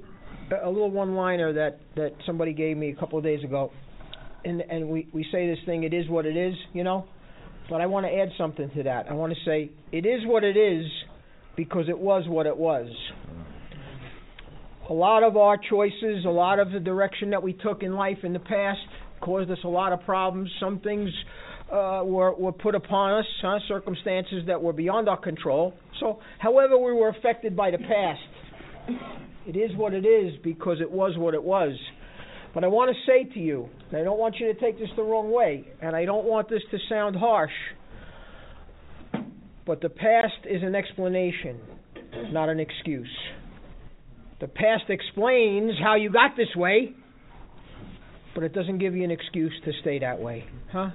a 0.63 0.69
little 0.69 0.91
one-liner 0.91 1.53
that 1.53 1.79
that 1.95 2.11
somebody 2.25 2.53
gave 2.53 2.77
me 2.77 2.91
a 2.91 2.95
couple 2.95 3.17
of 3.17 3.23
days 3.23 3.43
ago, 3.43 3.71
and 4.43 4.61
and 4.61 4.89
we 4.89 5.07
we 5.13 5.25
say 5.31 5.47
this 5.47 5.59
thing, 5.65 5.83
it 5.83 5.93
is 5.93 6.07
what 6.09 6.25
it 6.25 6.37
is, 6.37 6.55
you 6.73 6.83
know. 6.83 7.05
But 7.69 7.81
I 7.81 7.87
want 7.87 8.05
to 8.05 8.11
add 8.13 8.29
something 8.37 8.69
to 8.75 8.83
that. 8.83 9.07
I 9.09 9.13
want 9.13 9.33
to 9.33 9.39
say 9.43 9.71
it 9.91 10.05
is 10.05 10.21
what 10.25 10.43
it 10.43 10.57
is 10.57 10.85
because 11.55 11.85
it 11.89 11.97
was 11.97 12.25
what 12.27 12.45
it 12.45 12.55
was. 12.55 12.89
A 14.87 14.93
lot 14.93 15.23
of 15.23 15.35
our 15.35 15.57
choices, 15.57 16.25
a 16.25 16.29
lot 16.29 16.59
of 16.59 16.71
the 16.71 16.79
direction 16.79 17.31
that 17.31 17.41
we 17.41 17.53
took 17.53 17.81
in 17.81 17.95
life 17.95 18.19
in 18.23 18.33
the 18.33 18.39
past 18.39 18.79
caused 19.19 19.49
us 19.49 19.57
a 19.63 19.67
lot 19.67 19.93
of 19.93 20.01
problems. 20.01 20.51
Some 20.59 20.79
things 20.79 21.09
uh, 21.71 22.01
were, 22.03 22.33
were 22.35 22.51
put 22.51 22.75
upon 22.75 23.19
us, 23.19 23.25
huh, 23.41 23.59
circumstances 23.67 24.43
that 24.47 24.61
were 24.61 24.73
beyond 24.73 25.09
our 25.09 25.17
control. 25.17 25.73
So, 25.99 26.19
however, 26.39 26.77
we 26.77 26.93
were 26.93 27.09
affected 27.09 27.55
by 27.55 27.71
the 27.71 27.79
past. 27.79 28.21
It 29.47 29.55
is 29.55 29.75
what 29.75 29.93
it 29.93 30.05
is 30.05 30.33
because 30.43 30.77
it 30.81 30.89
was 30.89 31.17
what 31.17 31.33
it 31.33 31.43
was. 31.43 31.75
But 32.53 32.63
I 32.63 32.67
want 32.67 32.95
to 32.95 33.11
say 33.11 33.31
to 33.33 33.39
you, 33.39 33.69
I 33.89 34.03
don't 34.03 34.17
want 34.17 34.35
you 34.39 34.51
to 34.53 34.59
take 34.59 34.79
this 34.79 34.89
the 34.95 35.03
wrong 35.03 35.31
way, 35.31 35.65
and 35.81 35.95
I 35.95 36.05
don't 36.05 36.25
want 36.25 36.49
this 36.49 36.61
to 36.71 36.77
sound 36.87 37.15
harsh, 37.15 37.51
but 39.65 39.81
the 39.81 39.89
past 39.89 40.45
is 40.45 40.63
an 40.63 40.75
explanation, 40.75 41.59
not 42.31 42.49
an 42.49 42.59
excuse. 42.59 43.09
The 44.39 44.47
past 44.47 44.83
explains 44.89 45.73
how 45.81 45.95
you 45.95 46.11
got 46.11 46.37
this 46.37 46.55
way, 46.55 46.93
but 48.33 48.43
it 48.43 48.53
doesn't 48.53 48.77
give 48.77 48.95
you 48.95 49.03
an 49.03 49.11
excuse 49.11 49.53
to 49.65 49.71
stay 49.81 49.99
that 49.99 50.19
way. 50.19 50.45
Huh? 50.71 50.91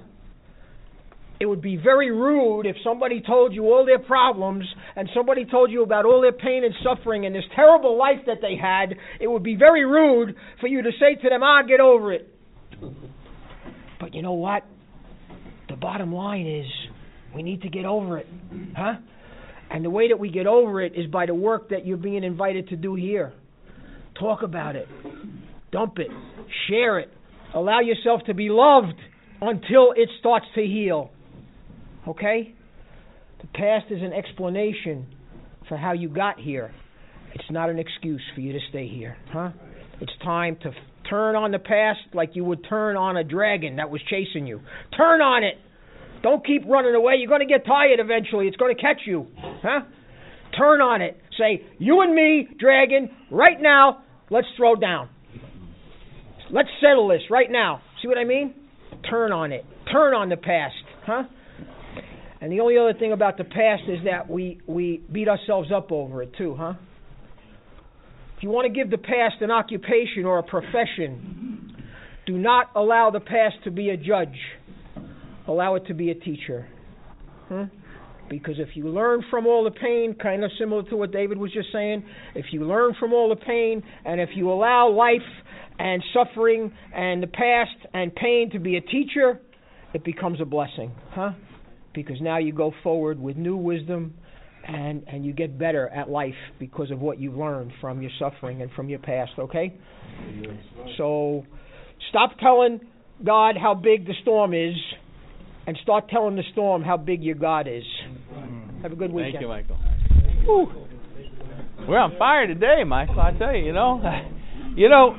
It 1.41 1.47
would 1.47 1.59
be 1.59 1.75
very 1.75 2.11
rude 2.11 2.67
if 2.67 2.75
somebody 2.83 3.19
told 3.19 3.51
you 3.51 3.63
all 3.63 3.83
their 3.83 3.97
problems 3.97 4.63
and 4.95 5.09
somebody 5.11 5.43
told 5.43 5.71
you 5.71 5.81
about 5.81 6.05
all 6.05 6.21
their 6.21 6.31
pain 6.31 6.63
and 6.63 6.71
suffering 6.83 7.25
and 7.25 7.33
this 7.33 7.43
terrible 7.55 7.97
life 7.97 8.19
that 8.27 8.37
they 8.43 8.55
had. 8.55 8.93
It 9.19 9.25
would 9.25 9.41
be 9.41 9.55
very 9.55 9.83
rude 9.83 10.35
for 10.59 10.67
you 10.67 10.83
to 10.83 10.91
say 10.99 11.19
to 11.19 11.29
them, 11.29 11.41
ah, 11.41 11.63
get 11.63 11.79
over 11.79 12.13
it. 12.13 12.29
But 13.99 14.13
you 14.13 14.21
know 14.21 14.33
what? 14.33 14.61
The 15.67 15.75
bottom 15.77 16.13
line 16.13 16.45
is 16.45 16.67
we 17.33 17.41
need 17.41 17.63
to 17.63 17.69
get 17.69 17.85
over 17.85 18.19
it. 18.19 18.27
Huh? 18.77 18.97
And 19.71 19.83
the 19.83 19.89
way 19.89 20.09
that 20.09 20.19
we 20.19 20.29
get 20.29 20.45
over 20.45 20.79
it 20.79 20.93
is 20.95 21.07
by 21.07 21.25
the 21.25 21.33
work 21.33 21.69
that 21.69 21.87
you're 21.87 21.97
being 21.97 22.23
invited 22.23 22.69
to 22.69 22.75
do 22.75 22.93
here. 22.93 23.33
Talk 24.19 24.43
about 24.43 24.75
it. 24.75 24.87
Dump 25.71 25.97
it. 25.97 26.11
Share 26.69 26.99
it. 26.99 27.11
Allow 27.55 27.79
yourself 27.79 28.21
to 28.27 28.35
be 28.35 28.49
loved 28.51 28.93
until 29.41 29.93
it 29.95 30.07
starts 30.19 30.45
to 30.53 30.61
heal. 30.61 31.09
Okay? 32.07 32.53
The 33.41 33.47
past 33.47 33.85
is 33.91 34.01
an 34.01 34.13
explanation 34.13 35.07
for 35.67 35.77
how 35.77 35.93
you 35.93 36.09
got 36.09 36.39
here. 36.39 36.73
It's 37.33 37.49
not 37.49 37.69
an 37.69 37.79
excuse 37.79 38.21
for 38.35 38.41
you 38.41 38.53
to 38.53 38.59
stay 38.69 38.87
here, 38.87 39.17
huh? 39.31 39.51
It's 40.01 40.11
time 40.23 40.57
to 40.63 40.69
f- 40.69 40.75
turn 41.09 41.35
on 41.35 41.51
the 41.51 41.59
past 41.59 41.99
like 42.13 42.31
you 42.33 42.43
would 42.43 42.65
turn 42.67 42.97
on 42.97 43.17
a 43.17 43.23
dragon 43.23 43.77
that 43.77 43.89
was 43.89 44.01
chasing 44.09 44.45
you. 44.45 44.61
Turn 44.97 45.21
on 45.21 45.43
it. 45.43 45.55
Don't 46.23 46.45
keep 46.45 46.63
running 46.67 46.93
away. 46.93 47.15
You're 47.17 47.29
going 47.29 47.47
to 47.47 47.51
get 47.51 47.65
tired 47.65 47.99
eventually. 47.99 48.47
It's 48.47 48.57
going 48.57 48.75
to 48.75 48.81
catch 48.81 49.01
you, 49.05 49.27
huh? 49.63 49.81
Turn 50.57 50.81
on 50.81 51.01
it. 51.01 51.17
Say, 51.37 51.65
"You 51.79 52.01
and 52.01 52.13
me, 52.13 52.47
dragon, 52.59 53.09
right 53.31 53.59
now, 53.59 54.03
let's 54.29 54.47
throw 54.57 54.75
down. 54.75 55.09
Let's 56.51 56.69
settle 56.81 57.07
this 57.07 57.21
right 57.31 57.49
now." 57.49 57.81
See 58.01 58.07
what 58.07 58.17
I 58.17 58.25
mean? 58.25 58.53
Turn 59.09 59.31
on 59.31 59.51
it. 59.51 59.65
Turn 59.91 60.13
on 60.13 60.29
the 60.29 60.37
past, 60.37 60.75
huh? 61.05 61.23
And 62.41 62.51
the 62.51 62.59
only 62.59 62.77
other 62.77 62.93
thing 62.97 63.13
about 63.13 63.37
the 63.37 63.43
past 63.43 63.83
is 63.87 63.99
that 64.05 64.27
we, 64.27 64.59
we 64.65 65.03
beat 65.11 65.27
ourselves 65.27 65.69
up 65.73 65.91
over 65.91 66.23
it 66.23 66.31
too, 66.37 66.55
huh? 66.57 66.73
If 68.35 68.43
you 68.43 68.49
want 68.49 68.65
to 68.65 68.73
give 68.73 68.89
the 68.89 68.97
past 68.97 69.35
an 69.41 69.51
occupation 69.51 70.25
or 70.25 70.39
a 70.39 70.43
profession, 70.43 71.75
do 72.25 72.39
not 72.39 72.71
allow 72.75 73.11
the 73.11 73.19
past 73.19 73.57
to 73.65 73.71
be 73.71 73.91
a 73.91 73.97
judge. 73.97 74.35
Allow 75.47 75.75
it 75.75 75.85
to 75.87 75.93
be 75.93 76.09
a 76.09 76.15
teacher. 76.15 76.67
Huh? 77.47 77.65
Because 78.27 78.55
if 78.57 78.69
you 78.75 78.87
learn 78.87 79.23
from 79.29 79.45
all 79.45 79.63
the 79.63 79.71
pain, 79.71 80.15
kind 80.19 80.43
of 80.43 80.49
similar 80.57 80.81
to 80.89 80.95
what 80.95 81.11
David 81.11 81.37
was 81.37 81.53
just 81.53 81.67
saying, 81.71 82.03
if 82.33 82.45
you 82.51 82.65
learn 82.65 82.95
from 82.99 83.13
all 83.13 83.29
the 83.29 83.35
pain, 83.35 83.83
and 84.05 84.19
if 84.19 84.29
you 84.35 84.51
allow 84.51 84.89
life 84.89 85.19
and 85.77 86.01
suffering 86.11 86.73
and 86.95 87.21
the 87.21 87.27
past 87.27 87.75
and 87.93 88.15
pain 88.15 88.49
to 88.53 88.59
be 88.59 88.77
a 88.77 88.81
teacher, 88.81 89.39
it 89.93 90.03
becomes 90.03 90.41
a 90.41 90.45
blessing, 90.45 90.91
huh? 91.11 91.33
Because 91.93 92.17
now 92.21 92.37
you 92.37 92.53
go 92.53 92.71
forward 92.83 93.19
with 93.19 93.37
new 93.37 93.55
wisdom 93.55 94.13
and 94.67 95.03
and 95.07 95.25
you 95.25 95.33
get 95.33 95.57
better 95.57 95.89
at 95.89 96.09
life 96.09 96.35
because 96.59 96.91
of 96.91 96.99
what 96.99 97.19
you've 97.19 97.35
learned 97.35 97.71
from 97.81 98.01
your 98.01 98.11
suffering 98.19 98.61
and 98.61 98.71
from 98.71 98.89
your 98.89 98.99
past 98.99 99.31
okay? 99.39 99.73
So 100.97 101.45
stop 102.09 102.37
telling 102.39 102.81
god 103.25 103.55
how 103.59 103.73
big 103.73 104.05
the 104.05 104.13
storm 104.21 104.53
is 104.53 104.75
and 105.67 105.77
start 105.83 106.09
telling 106.09 106.35
the 106.35 106.43
storm 106.51 106.83
how 106.83 106.97
big 106.97 107.23
your 107.23 107.35
god 107.35 107.67
is. 107.67 107.83
Have 108.81 108.91
a 108.91 108.95
good 108.95 109.11
weekend. 109.11 109.33
Thank 109.33 109.41
you 109.41 109.47
michael. 109.47 109.77
We're 111.87 111.97
on 111.99 112.17
fire 112.17 112.47
today 112.47 112.83
michael 112.85 113.19
i 113.19 113.31
tell 113.37 113.55
you 113.55 113.65
you 113.65 113.73
know. 113.73 114.01
You 114.73 114.87
know 114.87 115.17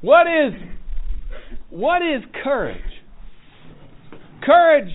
what 0.00 0.26
is 0.26 0.52
what 1.70 2.02
is 2.02 2.22
courage 2.44 2.80
Courage 4.48 4.94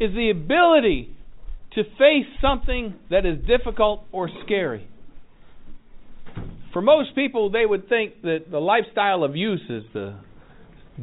is 0.00 0.12
the 0.14 0.30
ability 0.30 1.14
to 1.74 1.84
face 1.96 2.26
something 2.42 2.94
that 3.08 3.24
is 3.24 3.38
difficult 3.46 4.02
or 4.10 4.28
scary. 4.44 4.88
For 6.72 6.82
most 6.82 7.14
people, 7.14 7.50
they 7.50 7.64
would 7.64 7.88
think 7.88 8.22
that 8.22 8.46
the 8.50 8.58
lifestyle 8.58 9.22
of 9.22 9.36
use 9.36 9.62
is 9.68 9.84
the 9.92 10.16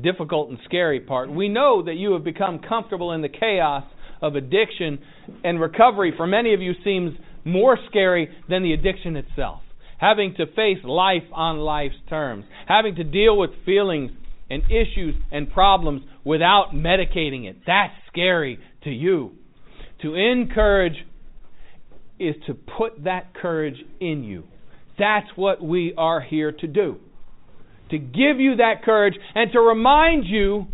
difficult 0.02 0.50
and 0.50 0.60
scary 0.66 1.00
part. 1.00 1.32
We 1.32 1.48
know 1.48 1.82
that 1.84 1.94
you 1.94 2.12
have 2.12 2.26
become 2.26 2.60
comfortable 2.60 3.14
in 3.14 3.22
the 3.22 3.30
chaos 3.30 3.86
of 4.22 4.36
addiction, 4.36 5.00
and 5.46 5.58
recovery 5.58 6.14
for 6.18 6.28
many 6.28 6.54
of 6.54 6.62
you 6.62 6.74
seems 6.84 7.18
more 7.46 7.78
scary 7.90 8.28
than 8.50 8.64
the 8.64 8.74
addiction 8.74 9.16
itself. 9.16 9.62
Having 9.98 10.36
to 10.40 10.46
face 10.48 10.84
life 10.84 11.24
on 11.32 11.60
life's 11.60 11.96
terms, 12.10 12.44
having 12.68 12.96
to 12.96 13.06
deal 13.06 13.38
with 13.38 13.52
feelings 13.66 14.12
and 14.52 14.64
issues 14.66 15.16
and 15.32 15.52
problems 15.52 16.04
without 16.24 16.72
medicating 16.74 17.50
it. 17.50 17.58
That's 17.66 17.94
scary 18.08 18.60
to 18.84 18.90
you. 18.90 19.32
To 20.02 20.16
encourage 20.16 20.96
is 22.20 22.36
to 22.48 22.54
put 22.54 23.04
that 23.06 23.34
courage 23.34 23.78
in 24.00 24.24
you. 24.24 24.44
That's 25.00 25.28
what 25.36 25.64
we 25.64 25.94
are 25.98 26.22
here 26.22 26.52
to 26.52 26.68
do. 26.68 26.98
To 27.92 27.98
give 27.98 28.40
you 28.40 28.58
that 28.58 28.84
courage 28.84 29.16
and 29.36 29.52
to 29.54 29.60
remind 29.60 30.26
you, 30.26 30.68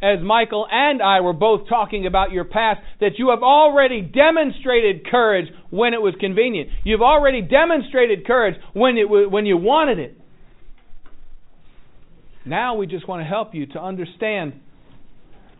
as 0.00 0.20
Michael 0.22 0.66
and 0.70 1.02
I 1.02 1.20
were 1.20 1.32
both 1.32 1.68
talking 1.68 2.06
about 2.06 2.30
your 2.30 2.44
past, 2.44 2.80
that 3.00 3.18
you 3.18 3.30
have 3.30 3.42
already 3.42 4.00
demonstrated 4.00 5.06
courage 5.10 5.46
when 5.70 5.92
it 5.92 6.00
was 6.00 6.14
convenient. 6.20 6.70
You've 6.84 7.02
already 7.02 7.42
demonstrated 7.42 8.26
courage 8.26 8.54
when, 8.74 8.96
it, 8.96 9.08
when 9.08 9.44
you 9.44 9.56
wanted 9.56 9.98
it. 9.98 10.16
Now 12.48 12.76
we 12.76 12.86
just 12.86 13.06
want 13.06 13.20
to 13.20 13.26
help 13.26 13.54
you 13.54 13.66
to 13.66 13.80
understand 13.80 14.54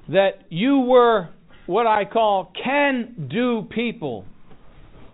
that 0.09 0.31
you 0.49 0.81
were 0.81 1.29
what 1.67 1.87
I 1.87 2.05
call 2.07 2.51
can 2.65 3.29
do 3.31 3.69
people 3.71 4.25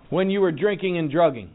when 0.09 0.31
you 0.31 0.40
were 0.40 0.52
drinking 0.52 0.99
and 0.99 1.11
drugging. 1.11 1.50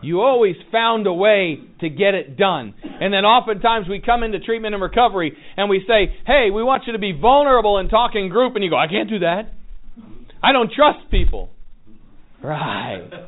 You 0.00 0.20
always 0.20 0.56
found 0.72 1.06
a 1.06 1.12
way 1.12 1.58
to 1.80 1.88
get 1.88 2.14
it 2.14 2.36
done. 2.36 2.74
And 2.82 3.12
then 3.12 3.24
oftentimes 3.24 3.86
we 3.88 4.00
come 4.00 4.22
into 4.22 4.38
treatment 4.40 4.74
and 4.74 4.82
recovery 4.82 5.36
and 5.56 5.68
we 5.68 5.84
say, 5.86 6.14
hey, 6.26 6.48
we 6.50 6.62
want 6.62 6.84
you 6.86 6.94
to 6.94 6.98
be 6.98 7.12
vulnerable 7.12 7.78
and 7.78 7.90
talk 7.90 8.12
in 8.14 8.28
group. 8.28 8.54
And 8.54 8.64
you 8.64 8.70
go, 8.70 8.76
I 8.76 8.86
can't 8.86 9.08
do 9.08 9.20
that. 9.20 9.52
I 10.42 10.52
don't 10.52 10.70
trust 10.72 11.10
people. 11.10 11.50
Right. 12.44 13.08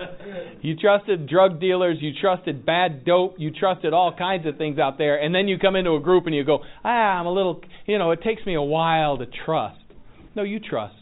You 0.63 0.75
trusted 0.75 1.29
drug 1.29 1.61
dealers, 1.61 1.99
you 2.01 2.11
trusted 2.21 2.67
bad 2.67 3.05
dope, 3.05 3.37
you 3.39 3.53
trusted 3.53 3.93
all 3.93 4.13
kinds 4.13 4.47
of 4.47 4.57
things 4.57 4.81
out 4.81 4.99
there, 4.99 5.23
and 5.23 5.33
then 5.33 5.47
you 5.47 5.59
come 5.59 5.77
into 5.77 5.93
a 5.93 6.01
group 6.01 6.27
and 6.27 6.35
you 6.35 6.45
go, 6.45 6.59
ah, 6.85 6.89
I'm 6.89 7.27
a 7.27 7.33
little, 7.33 7.61
you 7.87 7.99
know, 7.99 8.11
it 8.11 8.23
takes 8.23 8.45
me 8.45 8.55
a 8.55 8.63
while 8.63 9.17
to 9.19 9.27
trust. 9.45 9.79
No, 10.35 10.43
you 10.43 10.59
trust. 10.59 10.97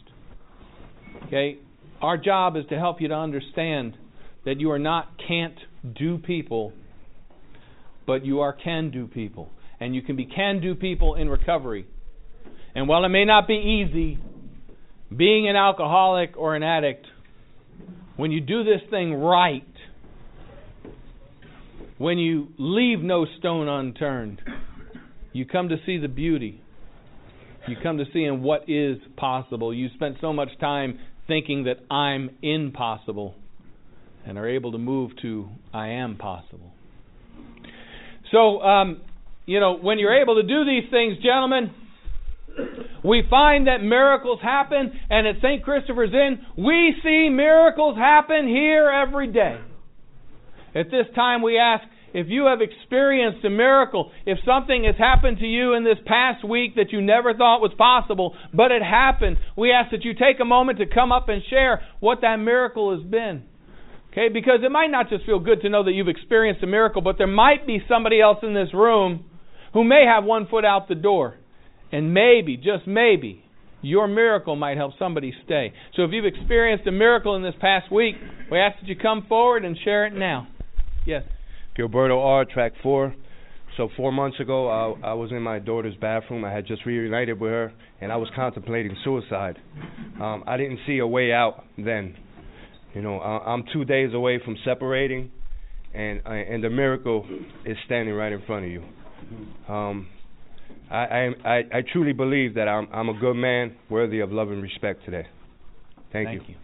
Okay? 1.25 1.57
Our 1.99 2.17
job 2.17 2.57
is 2.57 2.65
to 2.69 2.77
help 2.77 3.01
you 3.01 3.07
to 3.07 3.15
understand 3.15 3.97
that 4.45 4.59
you 4.59 4.69
are 4.69 4.77
not 4.77 5.07
can't 5.27 5.57
do 5.97 6.19
people, 6.19 6.73
but 8.05 8.23
you 8.23 8.41
are 8.41 8.53
can 8.53 8.91
do 8.91 9.07
people. 9.07 9.49
And 9.79 9.95
you 9.95 10.03
can 10.03 10.15
be 10.15 10.25
can 10.25 10.61
do 10.61 10.75
people 10.75 11.15
in 11.15 11.27
recovery. 11.27 11.87
And 12.75 12.87
while 12.87 13.03
it 13.03 13.09
may 13.09 13.25
not 13.25 13.47
be 13.47 13.55
easy, 13.55 14.19
being 15.15 15.49
an 15.49 15.55
alcoholic 15.55 16.37
or 16.37 16.55
an 16.55 16.61
addict 16.61 17.07
when 18.17 18.31
you 18.31 18.41
do 18.41 18.63
this 18.63 18.81
thing 18.89 19.13
right, 19.13 19.63
when 21.97 22.17
you 22.17 22.49
leave 22.57 22.99
no 22.99 23.25
stone 23.39 23.67
unturned, 23.67 24.41
you 25.33 25.45
come 25.45 25.69
to 25.69 25.77
see 25.85 25.97
the 25.97 26.07
beauty. 26.07 26.61
You 27.67 27.75
come 27.81 27.97
to 27.97 28.05
see 28.13 28.23
in 28.23 28.41
what 28.41 28.69
is 28.69 28.97
possible. 29.17 29.73
You 29.73 29.89
spent 29.95 30.17
so 30.21 30.31
much 30.31 30.49
time 30.59 30.99
thinking 31.27 31.63
that 31.65 31.77
I'm 31.93 32.29
impossible 32.41 33.35
and 34.25 34.37
are 34.37 34.47
able 34.47 34.71
to 34.73 34.77
move 34.77 35.11
to 35.21 35.49
I 35.73 35.89
am 35.89 36.17
possible. 36.17 36.71
So, 38.31 38.61
um, 38.61 39.01
you 39.45 39.59
know, 39.59 39.77
when 39.77 39.99
you're 39.99 40.21
able 40.21 40.35
to 40.35 40.43
do 40.43 40.65
these 40.65 40.89
things, 40.89 41.17
gentlemen, 41.23 41.71
we 43.03 43.23
find 43.29 43.67
that 43.67 43.83
miracles 43.83 44.39
happen, 44.41 44.91
and 45.09 45.27
at 45.27 45.35
St. 45.41 45.63
Christopher's 45.63 46.13
Inn, 46.13 46.39
we 46.57 46.95
see 47.03 47.29
miracles 47.29 47.97
happen 47.97 48.47
here 48.47 48.89
every 48.89 49.31
day. 49.31 49.59
At 50.73 50.91
this 50.91 51.05
time, 51.15 51.41
we 51.41 51.57
ask 51.57 51.83
if 52.13 52.27
you 52.29 52.45
have 52.45 52.59
experienced 52.61 53.43
a 53.43 53.49
miracle, 53.49 54.11
if 54.25 54.37
something 54.45 54.85
has 54.85 54.95
happened 54.97 55.39
to 55.39 55.45
you 55.45 55.73
in 55.73 55.83
this 55.83 55.97
past 56.05 56.47
week 56.47 56.75
that 56.75 56.91
you 56.91 57.01
never 57.01 57.33
thought 57.33 57.59
was 57.59 57.73
possible, 57.77 58.35
but 58.53 58.71
it 58.71 58.81
happened, 58.81 59.37
we 59.57 59.71
ask 59.71 59.91
that 59.91 60.05
you 60.05 60.13
take 60.13 60.39
a 60.41 60.45
moment 60.45 60.79
to 60.79 60.85
come 60.85 61.11
up 61.11 61.27
and 61.27 61.41
share 61.49 61.81
what 61.99 62.21
that 62.21 62.37
miracle 62.37 62.97
has 62.97 63.05
been. 63.05 63.43
Okay, 64.11 64.29
because 64.29 64.59
it 64.63 64.71
might 64.71 64.91
not 64.91 65.09
just 65.09 65.25
feel 65.25 65.39
good 65.39 65.59
to 65.61 65.69
know 65.69 65.83
that 65.83 65.91
you've 65.91 66.07
experienced 66.07 66.63
a 66.63 66.67
miracle, 66.67 67.01
but 67.01 67.17
there 67.17 67.27
might 67.27 67.67
be 67.67 67.83
somebody 67.89 68.21
else 68.21 68.37
in 68.43 68.53
this 68.53 68.73
room 68.73 69.25
who 69.73 69.83
may 69.83 70.05
have 70.05 70.23
one 70.23 70.47
foot 70.47 70.63
out 70.63 70.87
the 70.87 70.95
door. 70.95 71.35
And 71.95 72.13
maybe, 72.13 72.57
just 72.57 72.85
maybe, 72.85 73.41
your 73.81 74.05
miracle 74.05 74.57
might 74.57 74.75
help 74.75 74.91
somebody 74.99 75.33
stay. 75.45 75.71
So 75.95 76.03
if 76.03 76.11
you've 76.11 76.25
experienced 76.25 76.85
a 76.87 76.91
miracle 76.91 77.37
in 77.37 77.41
this 77.41 77.53
past 77.61 77.89
week, 77.89 78.15
we 78.51 78.59
ask 78.59 78.77
that 78.81 78.89
you 78.89 78.97
come 78.97 79.25
forward 79.29 79.63
and 79.63 79.77
share 79.81 80.05
it 80.05 80.13
now. 80.13 80.45
Yes. 81.05 81.23
Gilberto 81.79 82.21
R., 82.21 82.43
track 82.43 82.73
4, 82.83 83.15
So 83.77 83.87
four 83.95 84.11
months 84.11 84.41
ago, 84.41 84.67
I, 84.67 85.11
I 85.11 85.13
was 85.13 85.31
in 85.31 85.41
my 85.41 85.59
daughter's 85.59 85.95
bathroom. 85.95 86.43
I 86.43 86.51
had 86.51 86.67
just 86.67 86.85
reunited 86.85 87.39
with 87.39 87.51
her, 87.51 87.71
and 88.01 88.11
I 88.11 88.17
was 88.17 88.27
contemplating 88.35 88.93
suicide. 89.05 89.57
Um, 90.21 90.43
I 90.45 90.57
didn't 90.57 90.79
see 90.85 90.97
a 90.97 91.07
way 91.07 91.31
out 91.31 91.63
then. 91.77 92.17
You 92.93 93.03
know, 93.03 93.19
I, 93.19 93.53
I'm 93.53 93.63
two 93.71 93.85
days 93.85 94.13
away 94.13 94.41
from 94.43 94.57
separating, 94.65 95.31
and 95.93 96.19
and 96.25 96.61
the 96.61 96.69
miracle 96.69 97.25
is 97.65 97.77
standing 97.85 98.13
right 98.13 98.33
in 98.33 98.41
front 98.45 98.65
of 98.65 98.71
you. 98.71 98.83
Um, 99.73 100.07
I, 100.89 100.95
I 100.95 101.29
I 101.43 101.57
I 101.73 101.83
truly 101.91 102.13
believe 102.13 102.55
that 102.55 102.67
I'm 102.67 102.87
I'm 102.93 103.09
a 103.09 103.19
good 103.19 103.35
man, 103.35 103.75
worthy 103.89 104.19
of 104.19 104.31
love 104.31 104.51
and 104.51 104.61
respect 104.61 105.03
today. 105.05 105.25
Thank, 106.11 106.29
you. 106.33 106.39
Thank 106.39 106.49
you. 106.49 106.55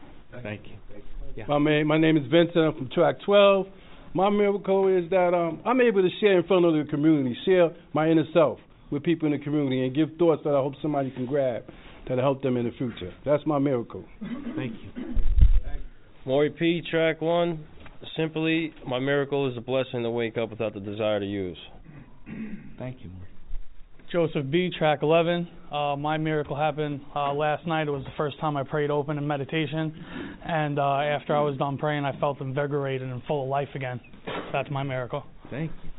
Thank 0.43 0.61
you. 0.67 0.75
Yeah. 1.35 1.45
My 1.47 1.57
man, 1.57 1.87
my 1.87 1.97
name 1.97 2.17
is 2.17 2.23
Vincent. 2.23 2.57
I'm 2.57 2.73
from 2.73 2.89
Track 2.93 3.17
12. 3.25 3.65
My 4.13 4.29
miracle 4.29 4.87
is 4.87 5.09
that 5.09 5.33
um, 5.33 5.61
I'm 5.65 5.79
able 5.79 6.01
to 6.01 6.09
share 6.19 6.39
in 6.39 6.47
front 6.47 6.65
of 6.65 6.73
the 6.73 6.89
community, 6.89 7.37
share 7.45 7.69
my 7.93 8.09
inner 8.09 8.25
self 8.33 8.59
with 8.91 9.03
people 9.03 9.31
in 9.31 9.39
the 9.39 9.43
community, 9.43 9.85
and 9.85 9.95
give 9.95 10.09
thoughts 10.19 10.41
that 10.43 10.51
I 10.51 10.59
hope 10.59 10.73
somebody 10.81 11.11
can 11.11 11.25
grab 11.25 11.63
that'll 12.07 12.23
help 12.23 12.41
them 12.41 12.57
in 12.57 12.65
the 12.65 12.71
future. 12.77 13.13
That's 13.25 13.45
my 13.45 13.59
miracle. 13.59 14.03
Thank 14.55 14.73
you. 14.73 15.15
Maury 16.25 16.49
P. 16.49 16.81
Track 16.89 17.21
one. 17.21 17.65
Simply, 18.17 18.73
my 18.87 18.99
miracle 18.99 19.49
is 19.49 19.57
a 19.57 19.61
blessing 19.61 20.03
to 20.03 20.09
wake 20.09 20.37
up 20.37 20.49
without 20.49 20.73
the 20.73 20.79
desire 20.79 21.19
to 21.19 21.25
use. 21.25 21.57
Thank 22.77 22.97
you. 23.01 23.11
Joseph 24.11 24.51
B. 24.51 24.69
Track 24.77 24.99
11. 25.03 25.47
Uh, 25.71 25.95
my 25.95 26.17
miracle 26.17 26.55
happened 26.55 26.99
uh, 27.15 27.31
last 27.33 27.65
night. 27.65 27.87
It 27.87 27.91
was 27.91 28.03
the 28.03 28.11
first 28.17 28.37
time 28.41 28.57
I 28.57 28.63
prayed 28.63 28.91
open 28.91 29.17
in 29.17 29.25
meditation, 29.25 29.93
and 30.45 30.77
uh, 30.77 30.99
after 30.99 31.33
I 31.33 31.39
was 31.39 31.57
done 31.57 31.77
praying, 31.77 32.03
I 32.03 32.19
felt 32.19 32.41
invigorated 32.41 33.09
and 33.09 33.23
full 33.23 33.43
of 33.43 33.49
life 33.49 33.69
again. 33.73 34.01
That's 34.51 34.69
my 34.69 34.83
miracle. 34.83 35.23
Thank 35.49 35.71
you. 35.83 35.89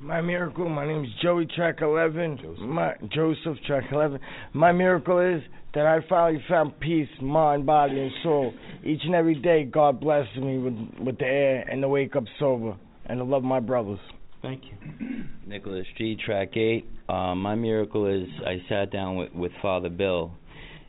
My 0.00 0.20
miracle, 0.20 0.68
my 0.68 0.86
name 0.86 1.04
is 1.04 1.10
Joey 1.22 1.48
Track 1.56 1.78
11. 1.82 2.38
Joseph. 2.40 2.58
My 2.60 2.92
Joseph 3.12 3.56
Track 3.66 3.84
11. 3.90 4.20
My 4.52 4.70
miracle 4.70 5.18
is 5.18 5.42
that 5.74 5.86
I 5.86 5.98
finally 6.08 6.40
found 6.48 6.78
peace, 6.78 7.08
mind, 7.20 7.66
body, 7.66 7.98
and 7.98 8.12
soul. 8.22 8.54
Each 8.84 9.00
and 9.02 9.14
every 9.14 9.34
day, 9.34 9.64
God 9.64 10.00
blesses 10.00 10.36
me 10.36 10.58
with 10.58 10.74
with 11.00 11.18
the 11.18 11.24
air 11.24 11.62
and 11.68 11.82
to 11.82 11.88
wake 11.88 12.14
up 12.14 12.24
sober 12.38 12.76
and 13.06 13.18
to 13.18 13.24
love 13.24 13.42
my 13.42 13.58
brothers. 13.58 13.98
Thank 14.46 14.62
you. 14.66 15.24
Nicholas 15.44 15.86
G. 15.98 16.16
Track 16.24 16.56
8. 16.56 16.88
Uh, 17.08 17.34
my 17.34 17.56
miracle 17.56 18.06
is 18.06 18.28
I 18.46 18.62
sat 18.68 18.92
down 18.92 19.16
with, 19.16 19.32
with 19.32 19.50
Father 19.60 19.88
Bill, 19.88 20.30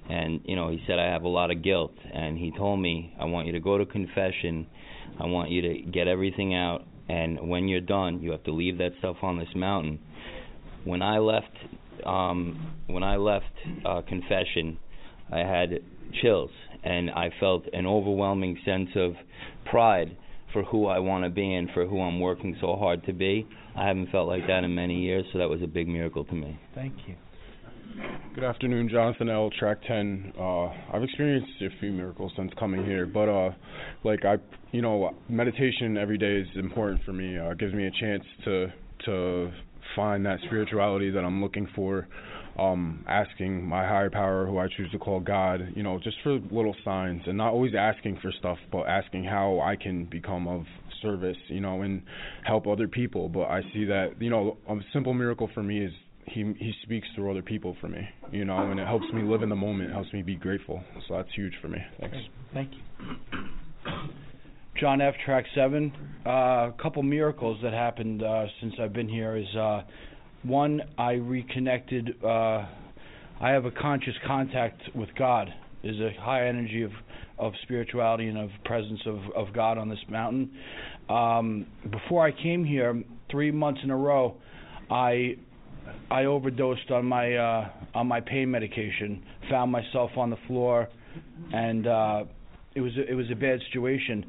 and, 0.07 0.41
you 0.45 0.55
know, 0.55 0.69
he 0.69 0.79
said, 0.85 0.99
I 0.99 1.05
have 1.05 1.23
a 1.23 1.27
lot 1.27 1.49
of 1.49 1.63
guilt. 1.63 1.93
And 2.13 2.37
he 2.37 2.51
told 2.55 2.79
me, 2.79 3.15
I 3.19 3.25
want 3.25 3.47
you 3.47 3.53
to 3.53 3.59
go 3.59 3.79
to 3.79 3.85
confession. 3.87 4.67
I 5.19 5.25
want 5.25 5.49
you 5.49 5.61
to 5.61 5.91
get 5.91 6.07
everything 6.07 6.53
out. 6.53 6.85
And 7.09 7.49
when 7.49 7.67
you're 7.67 7.81
done, 7.81 8.21
you 8.21 8.29
have 8.29 8.43
to 8.43 8.53
leave 8.53 8.77
that 8.77 8.91
stuff 8.99 9.17
on 9.23 9.39
this 9.39 9.49
mountain. 9.55 9.97
When 10.83 11.01
I 11.01 11.17
left, 11.17 11.49
um, 12.05 12.75
when 12.85 13.01
I 13.01 13.15
left 13.15 13.45
uh, 13.83 14.03
confession, 14.07 14.77
I 15.33 15.39
had 15.39 15.79
chills, 16.21 16.51
and 16.83 17.09
I 17.09 17.31
felt 17.39 17.63
an 17.73 17.87
overwhelming 17.87 18.59
sense 18.63 18.89
of 18.95 19.13
pride 19.65 20.15
for 20.57 20.63
who 20.63 20.87
I 20.87 20.97
want 20.97 21.23
to 21.23 21.29
be 21.29 21.53
and 21.53 21.69
for 21.71 21.85
who 21.85 22.01
I'm 22.01 22.19
working 22.19 22.57
so 22.59 22.75
hard 22.77 23.05
to 23.05 23.13
be. 23.13 23.47
I 23.75 23.87
haven't 23.87 24.09
felt 24.09 24.27
like 24.27 24.47
that 24.47 24.63
in 24.63 24.73
many 24.73 24.95
years, 25.01 25.23
so 25.31 25.37
that 25.37 25.47
was 25.47 25.61
a 25.61 25.67
big 25.67 25.87
miracle 25.87 26.25
to 26.25 26.33
me. 26.33 26.59
Thank 26.73 26.95
you. 27.05 27.15
Good 28.33 28.43
afternoon, 28.43 28.89
Jonathan 28.89 29.29
L. 29.29 29.51
Track 29.59 29.77
10. 29.87 30.33
Uh, 30.39 30.65
I've 30.93 31.03
experienced 31.03 31.51
a 31.61 31.79
few 31.79 31.91
miracles 31.91 32.31
since 32.35 32.51
coming 32.59 32.83
here, 32.83 33.05
but 33.05 33.29
uh, 33.29 33.51
like 34.03 34.25
I, 34.25 34.37
you 34.71 34.81
know, 34.81 35.15
meditation 35.29 35.95
every 35.95 36.17
day 36.17 36.37
is 36.37 36.47
important 36.55 37.03
for 37.03 37.13
me. 37.13 37.37
Uh, 37.37 37.51
it 37.51 37.59
gives 37.59 37.73
me 37.73 37.85
a 37.85 37.91
chance 37.91 38.23
to 38.45 38.67
to 39.05 39.51
find 39.95 40.25
that 40.25 40.39
spirituality 40.45 41.11
that 41.11 41.23
I'm 41.23 41.41
looking 41.41 41.67
for. 41.75 42.07
Um, 42.57 43.05
asking 43.07 43.63
my 43.63 43.87
higher 43.87 44.09
power, 44.09 44.47
who 44.47 44.57
I 44.57 44.67
choose 44.67 44.89
to 44.91 44.97
call 44.97 45.19
God, 45.19 45.73
you 45.75 45.83
know, 45.83 45.99
just 46.03 46.17
for 46.23 46.39
little 46.51 46.75
signs, 46.83 47.21
and 47.27 47.37
not 47.37 47.53
always 47.53 47.73
asking 47.77 48.17
for 48.19 48.31
stuff, 48.39 48.57
but 48.71 48.83
asking 48.87 49.25
how 49.25 49.59
I 49.59 49.75
can 49.75 50.05
become 50.05 50.47
of 50.47 50.63
service, 51.03 51.37
you 51.49 51.61
know, 51.61 51.83
and 51.83 52.01
help 52.45 52.65
other 52.65 52.87
people. 52.87 53.29
But 53.29 53.43
I 53.43 53.61
see 53.73 53.85
that, 53.85 54.19
you 54.19 54.31
know, 54.31 54.57
a 54.67 54.75
simple 54.91 55.13
miracle 55.13 55.49
for 55.53 55.61
me 55.61 55.85
is 55.85 55.91
he 56.25 56.53
he 56.57 56.73
speaks 56.83 57.07
through 57.15 57.31
other 57.31 57.41
people 57.41 57.75
for 57.79 57.87
me, 57.87 58.07
you 58.31 58.45
know, 58.45 58.57
and 58.71 58.79
it 58.79 58.87
helps 58.87 59.05
me 59.13 59.21
live 59.21 59.43
in 59.43 59.49
the 59.49 59.55
moment, 59.55 59.91
helps 59.91 60.11
me 60.11 60.21
be 60.21 60.35
grateful. 60.35 60.83
So 61.07 61.15
that's 61.15 61.29
huge 61.35 61.53
for 61.61 61.67
me. 61.67 61.79
Thanks. 61.99 62.17
Thank 62.53 62.71
you. 62.73 63.11
John 64.79 65.01
F. 65.01 65.15
Track 65.25 65.45
Seven. 65.55 65.91
Uh, 66.25 66.29
a 66.69 66.73
couple 66.81 67.01
miracles 67.01 67.59
that 67.63 67.73
happened 67.73 68.21
uh, 68.21 68.45
since 68.61 68.73
I've 68.81 68.93
been 68.93 69.09
here 69.09 69.35
is 69.37 69.55
uh, 69.55 69.81
one 70.43 70.81
I 70.97 71.13
reconnected. 71.13 72.15
Uh, 72.23 72.65
I 73.39 73.49
have 73.51 73.65
a 73.65 73.71
conscious 73.71 74.15
contact 74.25 74.81
with 74.95 75.09
God. 75.17 75.53
There's 75.83 75.99
a 75.99 76.19
high 76.19 76.47
energy 76.47 76.83
of 76.83 76.91
of 77.39 77.53
spirituality 77.63 78.27
and 78.27 78.37
of 78.37 78.49
presence 78.65 78.99
of 79.05 79.19
of 79.35 79.53
God 79.53 79.77
on 79.77 79.89
this 79.89 79.99
mountain. 80.09 80.51
Um, 81.09 81.67
before 81.89 82.25
I 82.25 82.31
came 82.31 82.65
here, 82.65 83.03
three 83.29 83.51
months 83.51 83.81
in 83.83 83.91
a 83.91 83.97
row, 83.97 84.35
I 84.89 85.35
I 86.09 86.25
overdosed 86.25 86.91
on 86.91 87.05
my 87.05 87.35
uh, 87.35 87.69
on 87.93 88.07
my 88.07 88.21
pain 88.21 88.49
medication. 88.49 89.23
Found 89.49 89.71
myself 89.71 90.11
on 90.17 90.29
the 90.29 90.37
floor, 90.47 90.89
and 91.53 91.87
uh, 91.87 92.23
it 92.75 92.81
was 92.81 92.91
a, 92.97 93.09
it 93.09 93.13
was 93.13 93.27
a 93.31 93.35
bad 93.35 93.59
situation. 93.67 94.25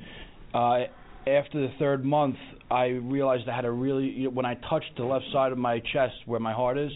Uh, 0.55 0.81
after 1.27 1.61
the 1.61 1.73
third 1.79 2.05
month, 2.05 2.37
I 2.71 2.87
realized 2.87 3.49
I 3.49 3.57
had 3.57 3.65
a 3.65 3.71
really 3.71 4.09
you 4.09 4.25
know, 4.25 4.31
when 4.31 4.47
I 4.47 4.55
touched 4.55 4.97
the 4.97 5.05
left 5.05 5.25
side 5.33 5.53
of 5.53 5.59
my 5.59 5.81
chest 5.93 6.15
where 6.27 6.41
my 6.41 6.53
heart 6.53 6.79
is, 6.79 6.93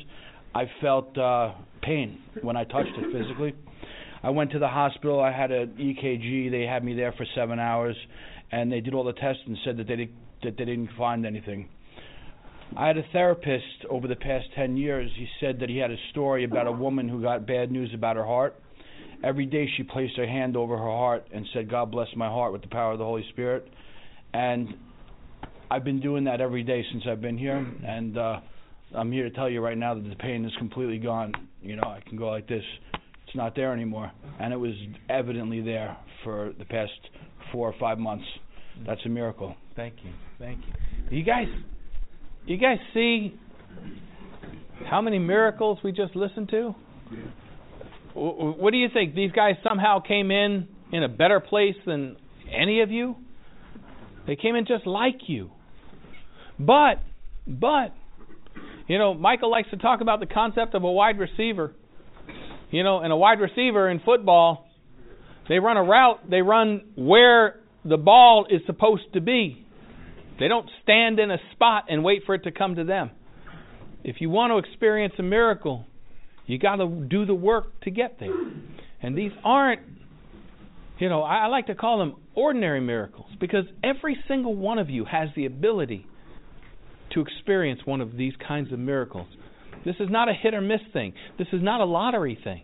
I 0.54 0.64
felt 0.80 1.16
uh, 1.16 1.52
pain 1.82 2.18
when 2.42 2.56
I 2.56 2.64
touched 2.64 2.92
it 2.96 3.12
physically. 3.12 3.54
I 4.22 4.30
went 4.30 4.52
to 4.52 4.58
the 4.58 4.68
hospital. 4.68 5.20
I 5.20 5.32
had 5.32 5.50
an 5.50 5.74
EKG. 5.78 6.50
They 6.50 6.62
had 6.62 6.84
me 6.84 6.94
there 6.94 7.12
for 7.12 7.26
seven 7.34 7.58
hours, 7.58 7.96
and 8.52 8.70
they 8.70 8.80
did 8.80 8.94
all 8.94 9.04
the 9.04 9.14
tests 9.14 9.42
and 9.46 9.56
said 9.64 9.78
that 9.78 9.88
they 9.88 10.10
that 10.42 10.56
they 10.58 10.64
didn't 10.64 10.90
find 10.96 11.24
anything. 11.24 11.68
I 12.76 12.86
had 12.86 12.96
a 12.96 13.04
therapist 13.12 13.84
over 13.90 14.08
the 14.08 14.16
past 14.16 14.46
10 14.56 14.76
years. 14.76 15.10
He 15.16 15.28
said 15.40 15.60
that 15.60 15.68
he 15.68 15.76
had 15.76 15.90
a 15.90 15.96
story 16.10 16.44
about 16.44 16.66
a 16.66 16.72
woman 16.72 17.08
who 17.08 17.20
got 17.20 17.46
bad 17.46 17.70
news 17.70 17.90
about 17.94 18.16
her 18.16 18.24
heart. 18.24 18.56
Every 19.22 19.46
day 19.46 19.68
she 19.76 19.82
placed 19.82 20.16
her 20.16 20.26
hand 20.26 20.56
over 20.56 20.76
her 20.76 20.84
heart 20.84 21.26
and 21.32 21.46
said, 21.52 21.70
God 21.70 21.90
bless 21.90 22.08
my 22.16 22.28
heart 22.28 22.52
with 22.52 22.62
the 22.62 22.68
power 22.68 22.92
of 22.92 22.98
the 22.98 23.04
Holy 23.04 23.24
Spirit. 23.30 23.68
And 24.32 24.74
I've 25.72 25.84
been 25.84 26.00
doing 26.00 26.24
that 26.24 26.42
every 26.42 26.62
day 26.62 26.84
since 26.92 27.04
I've 27.08 27.22
been 27.22 27.38
here. 27.38 27.66
And 27.86 28.18
uh, 28.18 28.40
I'm 28.94 29.10
here 29.10 29.24
to 29.24 29.30
tell 29.30 29.48
you 29.48 29.62
right 29.62 29.78
now 29.78 29.94
that 29.94 30.06
the 30.06 30.16
pain 30.16 30.44
is 30.44 30.52
completely 30.58 30.98
gone. 30.98 31.32
You 31.62 31.76
know, 31.76 31.84
I 31.84 32.00
can 32.06 32.18
go 32.18 32.28
like 32.28 32.46
this. 32.46 32.62
It's 33.26 33.34
not 33.34 33.56
there 33.56 33.72
anymore. 33.72 34.12
And 34.38 34.52
it 34.52 34.58
was 34.58 34.74
evidently 35.08 35.62
there 35.62 35.96
for 36.24 36.52
the 36.58 36.66
past 36.66 36.92
four 37.52 37.70
or 37.70 37.74
five 37.80 37.98
months. 37.98 38.26
That's 38.86 39.00
a 39.06 39.08
miracle. 39.08 39.54
Thank 39.74 39.94
you. 40.04 40.10
Thank 40.38 40.58
you. 40.58 41.16
You 41.16 41.24
guys 41.24 41.48
you 42.44 42.58
guys 42.58 42.78
see 42.92 43.34
how 44.90 45.00
many 45.00 45.18
miracles 45.18 45.78
we 45.82 45.92
just 45.92 46.14
listened 46.14 46.50
to? 46.50 46.74
What 48.14 48.72
do 48.72 48.76
you 48.76 48.88
think? 48.92 49.14
These 49.14 49.32
guys 49.32 49.54
somehow 49.66 50.00
came 50.00 50.30
in 50.30 50.68
in 50.92 51.02
a 51.02 51.08
better 51.08 51.40
place 51.40 51.76
than 51.86 52.16
any 52.54 52.82
of 52.82 52.90
you? 52.90 53.16
They 54.26 54.36
came 54.36 54.54
in 54.54 54.66
just 54.66 54.86
like 54.86 55.16
you. 55.28 55.50
But, 56.58 57.00
but, 57.46 57.94
you 58.86 58.98
know, 58.98 59.14
Michael 59.14 59.50
likes 59.50 59.70
to 59.70 59.76
talk 59.76 60.00
about 60.00 60.20
the 60.20 60.26
concept 60.26 60.74
of 60.74 60.84
a 60.84 60.90
wide 60.90 61.18
receiver. 61.18 61.72
You 62.70 62.82
know, 62.84 63.00
and 63.00 63.12
a 63.12 63.16
wide 63.16 63.38
receiver 63.38 63.90
in 63.90 64.00
football, 64.00 64.66
they 65.48 65.58
run 65.58 65.76
a 65.76 65.82
route, 65.82 66.30
they 66.30 66.40
run 66.40 66.82
where 66.94 67.60
the 67.84 67.98
ball 67.98 68.46
is 68.48 68.62
supposed 68.66 69.12
to 69.12 69.20
be. 69.20 69.66
They 70.40 70.48
don't 70.48 70.68
stand 70.82 71.18
in 71.18 71.30
a 71.30 71.36
spot 71.52 71.84
and 71.90 72.02
wait 72.02 72.22
for 72.24 72.34
it 72.34 72.44
to 72.44 72.50
come 72.50 72.76
to 72.76 72.84
them. 72.84 73.10
If 74.04 74.16
you 74.20 74.30
want 74.30 74.52
to 74.52 74.68
experience 74.68 75.14
a 75.18 75.22
miracle, 75.22 75.84
you 76.46 76.58
got 76.58 76.76
to 76.76 76.88
do 76.88 77.26
the 77.26 77.34
work 77.34 77.80
to 77.82 77.90
get 77.90 78.18
there. 78.18 78.34
And 79.02 79.16
these 79.16 79.32
aren't, 79.44 79.82
you 80.98 81.08
know, 81.08 81.22
I, 81.22 81.44
I 81.44 81.46
like 81.48 81.66
to 81.66 81.74
call 81.74 81.98
them 81.98 82.16
ordinary 82.34 82.80
miracles 82.80 83.26
because 83.40 83.64
every 83.84 84.16
single 84.28 84.54
one 84.54 84.78
of 84.78 84.88
you 84.88 85.04
has 85.04 85.28
the 85.36 85.46
ability 85.46 86.06
to 87.14 87.20
experience 87.20 87.80
one 87.84 88.00
of 88.00 88.16
these 88.16 88.32
kinds 88.46 88.72
of 88.72 88.78
miracles. 88.78 89.26
This 89.84 89.96
is 90.00 90.08
not 90.10 90.28
a 90.28 90.32
hit 90.32 90.54
or 90.54 90.60
miss 90.60 90.80
thing. 90.92 91.12
This 91.38 91.48
is 91.52 91.62
not 91.62 91.80
a 91.80 91.84
lottery 91.84 92.38
thing. 92.42 92.62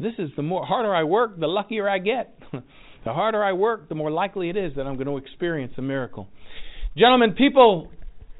This 0.00 0.14
is 0.18 0.30
the 0.36 0.42
more 0.42 0.66
harder 0.66 0.94
I 0.94 1.04
work, 1.04 1.38
the 1.38 1.46
luckier 1.46 1.88
I 1.88 1.98
get. 1.98 2.36
the 2.52 3.12
harder 3.12 3.44
I 3.44 3.52
work, 3.52 3.88
the 3.88 3.94
more 3.94 4.10
likely 4.10 4.50
it 4.50 4.56
is 4.56 4.72
that 4.76 4.86
I'm 4.86 4.94
going 4.94 5.06
to 5.06 5.16
experience 5.18 5.74
a 5.78 5.82
miracle. 5.82 6.28
Gentlemen, 6.96 7.32
people 7.32 7.90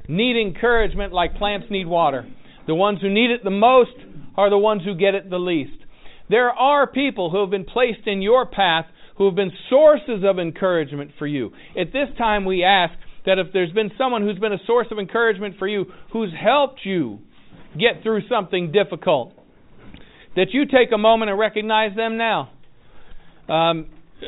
need 0.08 0.40
encouragement 0.40 1.12
like 1.12 1.36
plants 1.36 1.66
need 1.70 1.86
water. 1.86 2.28
The 2.66 2.74
ones 2.74 3.00
who 3.00 3.10
need 3.10 3.30
it 3.30 3.44
the 3.44 3.50
most 3.50 3.94
are 4.36 4.50
the 4.50 4.58
ones 4.58 4.82
who 4.84 4.94
get 4.96 5.14
it 5.14 5.30
the 5.30 5.38
least. 5.38 5.84
There 6.28 6.50
are 6.50 6.86
people 6.86 7.30
who 7.30 7.40
have 7.40 7.50
been 7.50 7.64
placed 7.64 8.06
in 8.06 8.22
your 8.22 8.46
path 8.46 8.86
who 9.16 9.26
have 9.26 9.34
been 9.34 9.52
sources 9.70 10.24
of 10.24 10.38
encouragement 10.38 11.12
for 11.18 11.26
you. 11.26 11.52
At 11.78 11.92
this 11.92 12.08
time, 12.18 12.44
we 12.44 12.64
ask 12.64 12.94
that 13.26 13.38
if 13.38 13.48
there's 13.52 13.72
been 13.72 13.90
someone 13.96 14.22
who's 14.22 14.38
been 14.38 14.52
a 14.52 14.64
source 14.66 14.86
of 14.90 14.98
encouragement 14.98 15.56
for 15.58 15.66
you, 15.66 15.86
who's 16.12 16.30
helped 16.32 16.80
you 16.84 17.20
get 17.78 18.02
through 18.02 18.22
something 18.28 18.72
difficult, 18.72 19.32
that 20.36 20.48
you 20.50 20.66
take 20.66 20.92
a 20.92 20.98
moment 20.98 21.30
and 21.30 21.38
recognize 21.38 21.96
them 21.96 22.16
now. 22.18 22.50
Um, 23.48 23.86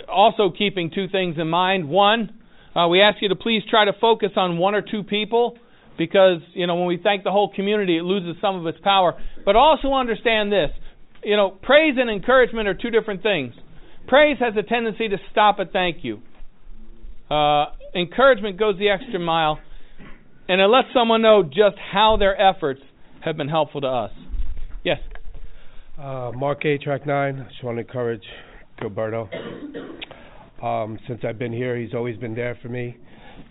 also, 0.09 0.51
keeping 0.57 0.91
two 0.95 1.09
things 1.09 1.37
in 1.39 1.49
mind. 1.49 1.89
One, 1.89 2.41
uh, 2.75 2.89
we 2.89 3.01
ask 3.01 3.23
you 3.23 3.29
to 3.29 3.37
please 3.37 3.63
try 3.69 3.85
to 3.85 3.93
focus 4.01 4.31
on 4.37 4.59
one 4.59 4.75
or 4.75 4.83
two 4.83 5.03
people 5.03 5.59
because, 5.97 6.41
you 6.53 6.67
know, 6.67 6.75
when 6.75 6.87
we 6.87 6.99
thank 7.03 7.25
the 7.25 7.31
whole 7.31 7.53
community, 7.55 7.97
it 7.97 8.03
loses 8.03 8.41
some 8.41 8.57
of 8.57 8.67
its 8.67 8.79
power. 8.83 9.15
But 9.45 9.57
also 9.57 9.93
understand 9.93 10.53
this 10.53 10.71
you 11.27 11.37
know, 11.37 11.51
praise 11.51 11.95
and 11.99 12.09
encouragement 12.09 12.69
are 12.69 12.75
two 12.75 12.91
different 12.91 13.21
things. 13.21 13.53
Praise 14.07 14.37
has 14.39 14.55
a 14.57 14.63
tendency 14.63 15.09
to 15.09 15.17
stop 15.33 15.57
at 15.59 15.73
thank 15.73 16.05
you. 16.05 16.23
Uh, 17.29 17.67
encouragement 17.97 18.59
goes 18.59 18.79
the 18.79 18.91
extra 18.91 19.19
mile, 19.19 19.59
and 20.49 20.61
it 20.61 20.67
lets 20.67 20.89
someone 20.95 21.23
know 21.23 21.43
just 21.43 21.77
how 21.93 22.17
their 22.19 22.41
efforts 22.41 22.81
have 23.25 23.37
been 23.37 23.49
helpful 23.49 23.81
to 23.81 23.89
us. 23.89 24.13
Yes. 24.85 24.99
Uh, 25.99 26.31
Mark 26.37 26.65
A. 26.65 26.79
Track 26.79 27.07
9. 27.07 27.41
I 27.41 27.49
just 27.51 27.65
want 27.65 27.79
to 27.79 27.81
encourage 27.81 28.23
Gilberto. 28.81 29.29
Um, 30.63 30.99
since 31.09 31.21
I've 31.27 31.39
been 31.39 31.53
here, 31.53 31.77
he's 31.77 31.95
always 31.95 32.17
been 32.19 32.35
there 32.35 32.59
for 32.63 32.69
me. 32.69 32.97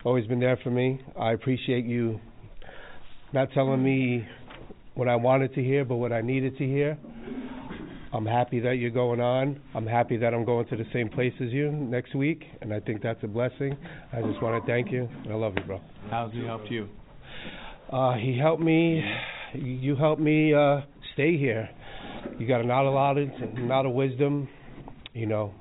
Always 0.03 0.25
been 0.27 0.39
there 0.39 0.58
for 0.63 0.69
me. 0.71 1.01
I 1.19 1.34
appreciate 1.34 1.86
you 1.86 2.19
not 3.34 3.51
telling 3.53 3.84
me 3.84 4.25
what 4.93 5.10
I 5.10 5.15
wanted 5.15 5.53
to 5.55 5.63
hear, 5.63 5.84
but 5.84 5.95
what 5.95 6.13
I 6.13 6.21
needed 6.21 6.58
to 6.58 6.65
hear. 6.65 6.97
I'm 8.15 8.25
happy 8.25 8.62
that 8.62 8.78
you're 8.78 8.91
going 8.91 9.19
on. 9.19 9.60
I'm 9.73 9.86
happy 9.86 10.15
that 10.15 10.34
I'm 10.34 10.45
going 10.45 10.65
to 10.67 10.78
the 10.78 10.86
same 10.93 11.10
place 11.10 11.34
as 11.41 11.49
you 11.49 11.69
next 11.69 12.15
week, 12.15 12.45
and 12.62 12.73
I 12.73 12.80
think 12.80 13.04
that's 13.04 13.21
a 13.23 13.28
blessing. 13.28 13.75
I 14.13 14.21
just 14.21 14.41
want 14.41 14.63
to 14.63 14.71
thank 14.71 14.89
you, 14.89 15.10
and 15.25 15.34
I 15.34 15.36
love 15.36 15.54
you, 15.58 15.63
bro. 15.65 15.82
How's 16.10 16.32
he 16.32 16.45
helped 16.45 16.71
you? 16.71 16.88
Uh, 17.91 18.13
he 18.13 18.38
helped 18.38 18.63
me. 18.63 19.04
You 19.54 19.97
helped 19.97 20.21
me 20.21 20.54
uh, 20.54 20.82
stay 21.13 21.38
here. 21.38 21.69
You 22.39 22.47
got 22.47 22.62
a 22.62 22.63
lot 22.63 22.86
of 22.86 22.93
knowledge, 22.93 23.32
a 23.58 23.62
lot 23.63 23.86
of 23.86 23.91
wisdom. 23.91 24.47
You 25.13 25.25
know, 25.25 25.54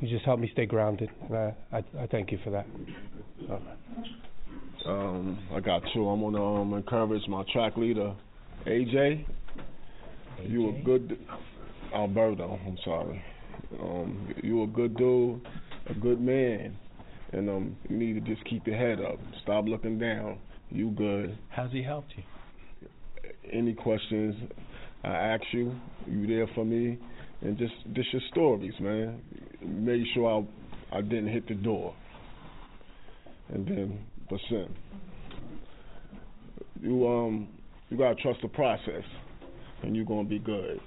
you 0.00 0.08
just 0.08 0.24
helped 0.24 0.40
me 0.40 0.48
stay 0.54 0.64
grounded, 0.64 1.10
and 1.28 1.36
I, 1.36 1.54
I, 1.72 1.78
I 2.00 2.06
thank 2.06 2.32
you 2.32 2.38
for 2.42 2.50
that. 2.52 2.66
Um, 4.86 5.38
I 5.54 5.60
got 5.60 5.82
two. 5.92 6.08
I'm 6.08 6.22
gonna 6.22 6.62
um, 6.62 6.72
encourage 6.72 7.28
my 7.28 7.44
track 7.52 7.76
leader, 7.76 8.14
AJ. 8.66 9.26
You 10.48 10.70
a 10.70 10.72
good 10.82 11.18
Alberto. 11.94 12.58
I'm 12.66 12.78
sorry. 12.84 13.22
Um, 13.80 14.34
you 14.42 14.62
a 14.62 14.66
good 14.66 14.96
dude, 14.96 15.40
a 15.88 15.94
good 15.94 16.20
man, 16.20 16.76
and 17.32 17.48
um, 17.48 17.76
you 17.88 17.96
need 17.96 18.14
to 18.14 18.34
just 18.34 18.44
keep 18.48 18.66
your 18.66 18.76
head 18.76 19.00
up. 19.00 19.18
Stop 19.42 19.66
looking 19.66 19.98
down. 19.98 20.38
You 20.70 20.90
good. 20.90 21.38
How's 21.50 21.72
he 21.72 21.82
helped 21.82 22.12
you? 22.16 22.22
Any 23.52 23.74
questions? 23.74 24.34
I 25.04 25.08
ask 25.08 25.42
you. 25.52 25.74
You 26.06 26.26
there 26.26 26.48
for 26.54 26.64
me? 26.64 26.98
And 27.40 27.58
just 27.58 27.74
just 27.92 28.12
your 28.12 28.22
stories, 28.30 28.74
man. 28.80 29.20
Make 29.60 30.02
sure 30.14 30.46
I 30.92 30.98
I 30.98 31.00
didn't 31.00 31.28
hit 31.28 31.48
the 31.48 31.54
door. 31.54 31.94
And 33.52 33.66
then 33.66 33.98
Vincent. 34.30 34.76
You 36.80 37.06
um 37.08 37.48
you 37.90 37.98
gotta 37.98 38.14
trust 38.16 38.40
the 38.42 38.48
process, 38.48 39.04
and 39.82 39.94
you're 39.94 40.04
gonna 40.04 40.28
be 40.28 40.38
good 40.38 40.80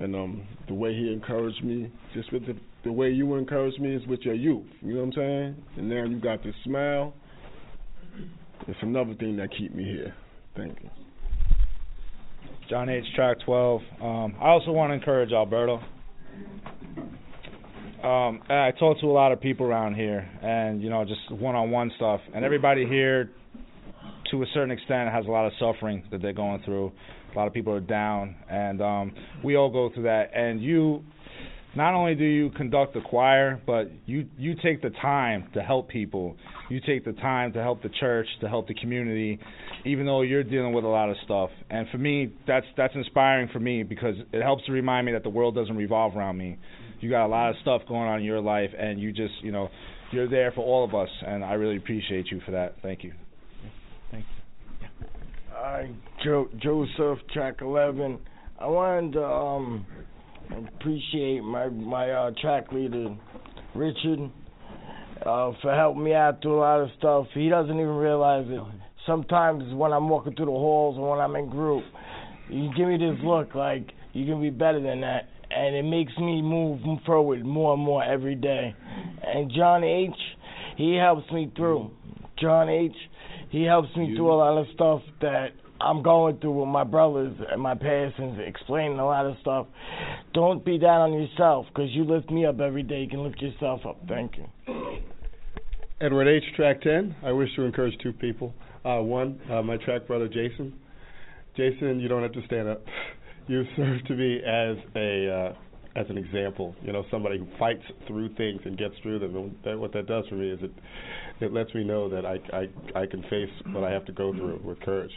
and 0.00 0.14
um 0.14 0.46
the 0.68 0.74
way 0.74 0.94
he 0.94 1.12
encouraged 1.12 1.62
me, 1.64 1.90
just 2.14 2.32
with 2.32 2.46
the 2.46 2.56
the 2.84 2.92
way 2.92 3.10
you 3.10 3.34
encouraged 3.34 3.80
me 3.80 3.94
is 3.94 4.06
with 4.06 4.20
your 4.20 4.34
youth. 4.34 4.66
You 4.82 4.94
know 4.94 5.00
what 5.00 5.06
I'm 5.06 5.12
saying? 5.14 5.56
And 5.76 5.88
now 5.88 6.04
you 6.04 6.20
got 6.20 6.42
this 6.44 6.54
smile. 6.64 7.14
It's 8.68 8.78
another 8.82 9.14
thing 9.14 9.36
that 9.36 9.48
keep 9.56 9.74
me 9.74 9.84
here. 9.84 10.14
Thank 10.56 10.78
you. 10.82 10.90
John 12.68 12.88
H. 12.88 13.04
Track 13.14 13.38
12. 13.44 13.80
Um, 14.00 14.34
I 14.40 14.48
also 14.48 14.70
want 14.70 14.90
to 14.90 14.94
encourage 14.94 15.32
Alberto. 15.32 15.80
Um, 18.02 18.42
I 18.50 18.70
talk 18.78 19.00
to 19.00 19.06
a 19.06 19.12
lot 19.12 19.32
of 19.32 19.40
people 19.40 19.66
around 19.66 19.94
here, 19.94 20.28
and 20.42 20.82
you 20.82 20.90
know, 20.90 21.04
just 21.04 21.30
one-on-one 21.30 21.90
stuff. 21.96 22.20
And 22.34 22.44
everybody 22.44 22.86
here, 22.86 23.30
to 24.30 24.42
a 24.42 24.46
certain 24.52 24.70
extent, 24.70 25.10
has 25.10 25.26
a 25.26 25.30
lot 25.30 25.46
of 25.46 25.52
suffering 25.58 26.04
that 26.10 26.20
they're 26.20 26.34
going 26.34 26.62
through. 26.64 26.92
A 27.34 27.38
lot 27.38 27.46
of 27.46 27.52
people 27.52 27.72
are 27.72 27.80
down, 27.80 28.36
and 28.48 28.80
um, 28.80 29.12
we 29.42 29.56
all 29.56 29.70
go 29.70 29.90
through 29.92 30.04
that. 30.04 30.30
And 30.34 30.62
you, 30.62 31.02
not 31.74 31.94
only 31.94 32.14
do 32.14 32.24
you 32.24 32.50
conduct 32.50 32.94
the 32.94 33.00
choir, 33.00 33.60
but 33.66 33.90
you 34.06 34.26
you 34.38 34.54
take 34.62 34.82
the 34.82 34.90
time 35.02 35.48
to 35.54 35.62
help 35.62 35.88
people. 35.88 36.36
You 36.70 36.80
take 36.86 37.04
the 37.04 37.12
time 37.12 37.52
to 37.54 37.62
help 37.62 37.82
the 37.82 37.90
church, 38.00 38.26
to 38.40 38.48
help 38.48 38.68
the 38.68 38.74
community, 38.74 39.40
even 39.84 40.06
though 40.06 40.22
you're 40.22 40.44
dealing 40.44 40.72
with 40.72 40.84
a 40.84 40.88
lot 40.88 41.10
of 41.10 41.16
stuff. 41.24 41.50
And 41.70 41.88
for 41.90 41.98
me, 41.98 42.32
that's 42.46 42.66
that's 42.76 42.94
inspiring 42.94 43.48
for 43.52 43.60
me 43.60 43.82
because 43.82 44.14
it 44.32 44.42
helps 44.42 44.64
to 44.66 44.72
remind 44.72 45.06
me 45.06 45.12
that 45.12 45.24
the 45.24 45.30
world 45.30 45.54
doesn't 45.56 45.76
revolve 45.76 46.16
around 46.16 46.38
me. 46.38 46.58
You 47.00 47.10
got 47.10 47.26
a 47.26 47.28
lot 47.28 47.50
of 47.50 47.56
stuff 47.62 47.82
going 47.88 48.08
on 48.08 48.20
in 48.20 48.24
your 48.24 48.40
life, 48.40 48.70
and 48.78 49.00
you 49.00 49.12
just 49.12 49.34
you 49.42 49.50
know 49.50 49.68
you're 50.12 50.28
there 50.28 50.52
for 50.52 50.64
all 50.64 50.84
of 50.84 50.94
us, 50.94 51.10
and 51.26 51.44
I 51.44 51.54
really 51.54 51.76
appreciate 51.76 52.26
you 52.30 52.40
for 52.46 52.52
that. 52.52 52.76
Thank 52.82 53.02
you. 53.02 53.12
Thank 54.10 54.24
you. 54.24 54.43
Joseph, 56.22 57.18
track 57.32 57.56
11. 57.60 58.18
I 58.58 58.66
wanted 58.66 59.12
to 59.12 59.24
um, 59.24 59.86
appreciate 60.56 61.42
my 61.42 61.68
my 61.68 62.10
uh, 62.10 62.30
track 62.40 62.72
leader, 62.72 63.14
Richard, 63.74 64.30
uh, 65.26 65.52
for 65.60 65.74
helping 65.74 66.04
me 66.04 66.14
out 66.14 66.40
through 66.40 66.58
a 66.58 66.60
lot 66.60 66.80
of 66.80 66.88
stuff. 66.98 67.26
He 67.34 67.48
doesn't 67.48 67.74
even 67.74 67.96
realize 67.96 68.46
it. 68.48 68.60
Sometimes 69.06 69.74
when 69.74 69.92
I'm 69.92 70.08
walking 70.08 70.34
through 70.34 70.46
the 70.46 70.52
halls 70.52 70.96
or 70.98 71.10
when 71.10 71.20
I'm 71.20 71.36
in 71.36 71.50
group, 71.50 71.84
you 72.48 72.70
give 72.76 72.88
me 72.88 72.96
this 72.96 73.18
look 73.22 73.54
like 73.54 73.90
you 74.12 74.24
can 74.24 74.40
be 74.40 74.50
better 74.50 74.80
than 74.80 75.00
that, 75.02 75.28
and 75.50 75.74
it 75.74 75.82
makes 75.82 76.16
me 76.16 76.40
move 76.40 76.80
forward 77.04 77.44
more 77.44 77.74
and 77.74 77.82
more 77.82 78.02
every 78.02 78.34
day. 78.34 78.74
And 79.22 79.52
John 79.54 79.84
H, 79.84 80.10
he 80.76 80.94
helps 80.94 81.30
me 81.32 81.52
through. 81.56 81.90
John 82.38 82.68
H, 82.68 82.96
he 83.50 83.64
helps 83.64 83.94
me 83.96 84.14
through 84.16 84.32
a 84.32 84.36
lot 84.36 84.58
of 84.58 84.66
stuff 84.74 85.02
that 85.20 85.48
I'm 85.80 86.02
going 86.02 86.38
through 86.38 86.60
with 86.60 86.68
my 86.68 86.84
brothers 86.84 87.36
and 87.50 87.60
my 87.60 87.74
parents 87.74 88.16
and 88.18 88.40
explaining 88.40 88.98
a 88.98 89.04
lot 89.04 89.26
of 89.26 89.36
stuff. 89.40 89.66
Don't 90.32 90.64
be 90.64 90.78
down 90.78 91.12
on 91.12 91.12
yourself 91.12 91.66
because 91.68 91.90
you 91.90 92.04
lift 92.04 92.30
me 92.30 92.46
up 92.46 92.60
every 92.60 92.82
day. 92.82 93.00
You 93.00 93.08
can 93.08 93.24
lift 93.24 93.40
yourself 93.40 93.80
up. 93.86 93.98
Thank 94.08 94.32
you. 94.38 94.98
Edward 96.00 96.28
H. 96.28 96.44
Track 96.56 96.82
10. 96.82 97.16
I 97.24 97.32
wish 97.32 97.48
to 97.56 97.62
encourage 97.62 97.94
two 98.02 98.12
people. 98.12 98.54
Uh, 98.84 98.98
one, 98.98 99.40
uh, 99.50 99.62
my 99.62 99.76
track 99.78 100.06
brother 100.06 100.28
Jason. 100.28 100.74
Jason, 101.56 102.00
you 102.00 102.08
don't 102.08 102.22
have 102.22 102.32
to 102.32 102.44
stand 102.46 102.68
up. 102.68 102.82
You 103.46 103.62
serve 103.76 104.02
to 104.06 104.14
me 104.14 104.38
as 104.38 104.78
a 104.96 105.30
uh, 105.30 105.54
as 105.96 106.06
an 106.08 106.18
example. 106.18 106.74
You 106.82 106.92
know, 106.92 107.04
somebody 107.10 107.38
who 107.38 107.46
fights 107.58 107.82
through 108.06 108.34
things 108.34 108.60
and 108.64 108.76
gets 108.76 108.94
through 109.02 109.20
them. 109.20 109.56
That, 109.64 109.78
what 109.78 109.92
that 109.92 110.06
does 110.06 110.24
for 110.28 110.34
me 110.34 110.50
is 110.50 110.58
it 110.62 110.72
it 111.40 111.52
lets 111.52 111.74
me 111.74 111.84
know 111.84 112.08
that 112.08 112.24
I 112.26 112.38
I 112.52 113.00
I 113.02 113.06
can 113.06 113.22
face 113.24 113.50
what 113.68 113.84
I 113.84 113.90
have 113.90 114.04
to 114.06 114.12
go 114.12 114.32
through 114.32 114.60
with 114.64 114.80
courage. 114.80 115.12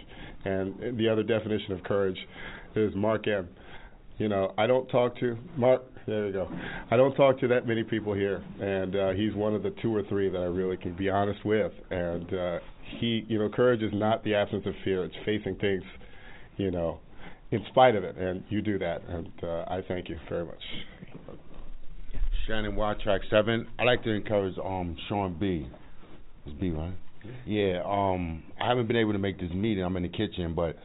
And 0.45 0.97
the 0.97 1.09
other 1.09 1.23
definition 1.23 1.71
of 1.73 1.83
courage 1.83 2.17
is 2.75 2.93
Mark 2.95 3.27
M. 3.27 3.47
You 4.17 4.29
know, 4.29 4.53
I 4.57 4.65
don't 4.65 4.87
talk 4.87 5.17
to 5.19 5.37
Mark. 5.55 5.83
There 6.07 6.27
you 6.27 6.33
go. 6.33 6.49
I 6.89 6.95
don't 6.95 7.13
talk 7.15 7.39
to 7.41 7.47
that 7.49 7.67
many 7.67 7.83
people 7.83 8.13
here, 8.13 8.41
and 8.61 8.95
uh, 8.95 9.09
he's 9.11 9.33
one 9.35 9.53
of 9.53 9.61
the 9.61 9.71
two 9.81 9.93
or 9.93 10.03
three 10.03 10.29
that 10.29 10.37
I 10.37 10.45
really 10.45 10.77
can 10.77 10.95
be 10.95 11.09
honest 11.09 11.43
with. 11.43 11.71
And 11.91 12.33
uh, 12.33 12.59
he, 12.99 13.25
you 13.27 13.37
know, 13.37 13.49
courage 13.49 13.83
is 13.83 13.91
not 13.93 14.23
the 14.23 14.33
absence 14.33 14.65
of 14.65 14.73
fear; 14.85 15.03
it's 15.03 15.15
facing 15.25 15.55
things, 15.55 15.83
you 16.55 16.71
know, 16.71 16.99
in 17.51 17.65
spite 17.69 17.95
of 17.95 18.03
it. 18.03 18.17
And 18.17 18.43
you 18.49 18.62
do 18.62 18.77
that, 18.79 19.01
and 19.07 19.31
uh, 19.43 19.65
I 19.67 19.81
thank 19.88 20.10
you 20.10 20.17
very 20.29 20.45
much. 20.45 20.62
Shannon 22.47 22.75
Watt, 22.75 22.99
track 23.01 23.21
seven. 23.29 23.67
I 23.77 23.83
like 23.83 24.03
to 24.03 24.12
encourage 24.12 24.55
um 24.63 24.95
Sean 25.10 25.38
B. 25.39 25.67
It's 26.45 26.60
B, 26.60 26.69
right? 26.69 26.93
Yeah, 27.45 27.81
um, 27.86 28.43
I 28.62 28.69
haven't 28.69 28.88
been 28.88 28.95
able 28.95 29.12
to 29.12 29.19
make 29.19 29.38
this 29.38 29.51
meeting. 29.51 29.83
I'm 29.83 29.97
in 29.97 30.03
the 30.03 30.10
kitchen, 30.10 30.53
but 30.55 30.77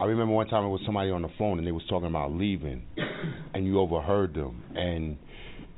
I 0.00 0.06
remember 0.06 0.34
one 0.34 0.48
time 0.48 0.64
it 0.64 0.68
was 0.68 0.80
somebody 0.84 1.10
on 1.10 1.22
the 1.22 1.28
phone 1.38 1.58
and 1.58 1.66
they 1.66 1.72
was 1.72 1.84
talking 1.88 2.08
about 2.08 2.32
leaving, 2.32 2.82
and 3.54 3.64
you 3.64 3.78
overheard 3.78 4.34
them, 4.34 4.62
and 4.74 5.16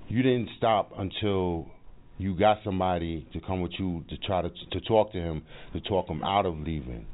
you 0.08 0.22
didn't 0.22 0.48
stop 0.56 0.92
until 0.96 1.66
you 2.18 2.34
got 2.34 2.58
somebody 2.64 3.26
to 3.34 3.40
come 3.40 3.60
with 3.60 3.72
you 3.78 4.04
to 4.08 4.16
try 4.18 4.40
to 4.40 4.48
to 4.48 4.80
talk 4.88 5.12
to 5.12 5.18
him 5.18 5.42
to 5.74 5.80
talk 5.80 6.08
him 6.08 6.22
out 6.22 6.46
of 6.46 6.56
leaving. 6.56 7.06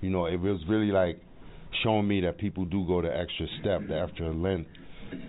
You 0.00 0.10
know, 0.10 0.26
it 0.26 0.36
was 0.36 0.60
really 0.68 0.92
like 0.92 1.20
showing 1.82 2.06
me 2.06 2.20
that 2.22 2.38
people 2.38 2.64
do 2.64 2.86
go 2.86 3.02
the 3.02 3.16
extra 3.16 3.46
step, 3.60 3.82
the 3.88 4.00
extra 4.00 4.32
length 4.32 4.70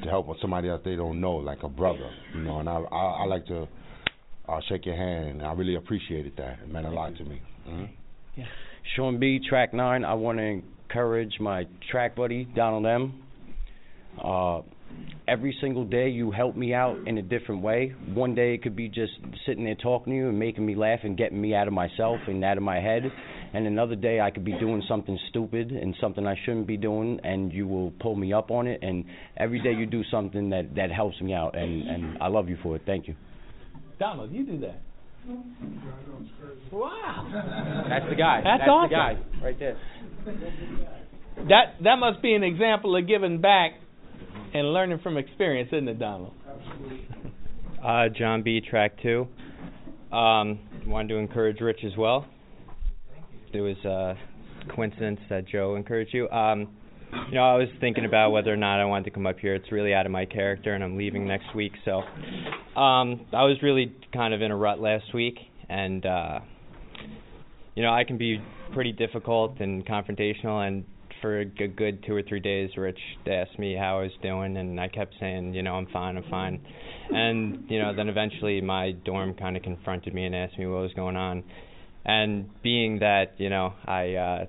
to 0.04 0.10
help 0.10 0.28
somebody 0.42 0.70
else 0.70 0.82
they 0.84 0.96
don't 0.96 1.20
know, 1.20 1.36
like 1.36 1.64
a 1.64 1.70
brother. 1.70 2.10
You 2.34 2.44
know, 2.44 2.60
and 2.60 2.70
I 2.70 2.76
I, 2.92 3.06
I 3.22 3.26
like 3.26 3.46
to 3.48 3.68
I'll 4.48 4.62
shake 4.70 4.86
your 4.86 4.96
hand. 4.96 5.42
I 5.42 5.54
really 5.54 5.76
appreciated 5.76 6.34
that. 6.38 6.60
It 6.64 6.72
meant 6.72 6.86
a 6.86 6.92
lot 6.92 7.16
to 7.18 7.24
me. 7.24 7.42
Mm-hmm. 7.68 7.86
Yeah. 8.36 8.46
Sean 8.96 9.20
B, 9.20 9.40
track 9.48 9.74
nine. 9.74 10.06
I 10.06 10.14
want 10.14 10.38
to 10.38 10.44
encourage 10.44 11.40
my 11.40 11.66
track 11.90 12.16
buddy 12.16 12.46
Donald 12.56 12.86
M. 12.86 13.22
Uh, 14.24 14.62
every 15.28 15.56
single 15.60 15.84
day 15.84 16.10
you 16.10 16.32
help 16.32 16.56
me 16.56 16.74
out 16.74 16.98
in 17.08 17.18
a 17.18 17.22
different 17.22 17.62
way. 17.62 17.94
One 18.14 18.36
day 18.36 18.54
it 18.54 18.62
could 18.62 18.76
be 18.76 18.88
just 18.88 19.14
sitting 19.46 19.66
there 19.66 19.76
talking 19.76 20.14
to 20.14 20.18
you 20.18 20.30
and 20.30 20.40
making 20.40 20.66
me 20.66 20.76
laugh 20.76 21.00
and 21.04 21.18
getting 21.18 21.42
me 21.42 21.56
out 21.56 21.68
of 21.68 21.74
myself 21.74 22.20
and 22.28 22.44
out 22.44 22.58
of 22.58 22.64
my 22.64 22.80
head. 22.80 23.12
And 23.54 23.68
another 23.68 23.96
day 23.96 24.20
I 24.20 24.32
could 24.32 24.44
be 24.44 24.58
doing 24.60 24.84
something 24.88 25.18
stupid 25.30 25.72
and 25.72 25.96
something 26.02 26.26
I 26.28 26.36
shouldn't 26.46 26.68
be 26.68 26.78
doing 26.78 27.20
and 27.24 27.54
you 27.54 27.68
will 27.68 27.92
pull 28.00 28.16
me 28.16 28.34
up 28.34 28.52
on 28.52 28.68
it 28.68 28.82
and 28.82 29.06
every 29.38 29.62
day 29.62 29.72
you 29.74 29.86
do 29.86 30.04
something 30.12 30.50
that 30.50 30.76
that 30.76 30.92
helps 30.92 31.20
me 31.22 31.34
out 31.34 31.58
and 31.58 31.88
and 31.88 32.18
I 32.22 32.28
love 32.28 32.50
you 32.50 32.58
for 32.62 32.76
it. 32.76 32.82
Thank 32.86 33.08
you. 33.08 33.16
Donald, 34.00 34.32
you 34.32 34.46
do 34.46 34.60
that. 34.60 34.82
Wow. 36.72 37.86
That's 37.90 38.10
the 38.10 38.16
guy. 38.16 38.42
That's 38.44 38.62
That's 38.62 38.70
awesome. 38.70 38.90
the 38.90 38.96
guy 38.96 39.44
right 39.44 39.60
there. 39.60 39.78
That 41.48 41.84
that 41.84 41.96
must 41.98 42.22
be 42.22 42.34
an 42.34 42.44
example 42.44 42.96
of 42.96 43.08
giving 43.08 43.42
back 43.42 43.72
and 44.54 44.74
learning 44.74 45.00
from 45.04 45.18
experience, 45.18 45.70
isn't 45.72 45.88
it, 45.88 46.00
Donald? 46.00 46.34
Uh, 47.84 48.10
John 48.18 48.42
B. 48.44 48.62
Track 48.62 49.02
two. 49.02 49.28
Um, 50.12 50.60
wanted 50.86 51.10
to 51.10 51.16
encourage 51.16 51.60
Rich 51.60 51.80
as 51.86 51.98
well. 51.98 52.26
It 53.56 53.62
was 53.62 53.78
a 53.86 54.18
coincidence 54.74 55.20
that 55.30 55.48
Joe 55.48 55.76
encouraged 55.76 56.14
you. 56.14 56.30
Um, 56.30 56.70
you 57.30 57.36
know, 57.36 57.44
I 57.44 57.56
was 57.56 57.70
thinking 57.80 58.06
about 58.06 58.32
whether 58.32 58.52
or 58.52 58.58
not 58.58 58.82
I 58.82 58.86
wanted 58.86 59.06
to 59.06 59.12
come 59.12 59.26
up 59.26 59.40
here. 59.40 59.56
It's 59.56 59.72
really 59.72 59.94
out 59.94 60.06
of 60.06 60.12
my 60.12 60.26
character, 60.26 60.74
and 60.74 60.84
I'm 60.84 60.98
leaving 60.98 61.28
next 61.28 61.56
week. 61.56 61.72
So, 61.86 62.00
um, 62.80 63.26
I 63.32 63.44
was 63.44 63.58
really 63.64 63.96
kind 64.14 64.34
of 64.34 64.42
in 64.42 64.52
a 64.52 64.56
rut 64.56 64.80
last 64.80 65.14
week, 65.14 65.38
and 65.70 66.06
uh, 66.06 66.40
you 67.76 67.84
know, 67.84 67.94
I 67.94 68.04
can 68.04 68.18
be 68.18 68.42
pretty 68.74 68.92
difficult 68.92 69.60
and 69.60 69.86
confrontational. 69.86 70.68
And 70.68 70.84
for 71.22 71.40
a 71.40 71.46
good, 71.46 72.04
two 72.06 72.14
or 72.14 72.24
three 72.24 72.40
days, 72.40 72.72
Rich 72.76 73.00
asked 73.28 73.58
me 73.58 73.76
how 73.76 74.00
I 74.00 74.04
was 74.04 74.12
doing, 74.22 74.58
and 74.58 74.80
I 74.80 74.88
kept 74.88 75.16
saying, 75.20 75.54
you 75.54 75.64
know, 75.64 75.76
I'm 75.76 75.88
fine, 75.88 76.18
I'm 76.18 76.30
fine. 76.30 76.62
And 77.12 77.64
you 77.70 77.80
know, 77.80 77.96
then 77.96 78.10
eventually 78.10 78.62
my 78.62 78.92
dorm 78.92 79.34
kind 79.36 79.56
of 79.56 79.64
confronted 79.64 80.14
me 80.14 80.26
and 80.26 80.36
asked 80.36 80.58
me 80.60 80.66
what 80.66 80.82
was 80.82 80.94
going 80.94 81.16
on. 81.16 81.44
And 82.06 82.50
being 82.62 83.00
that 83.00 83.34
you 83.38 83.50
know 83.50 83.74
I 83.86 84.14
uh, 84.14 84.46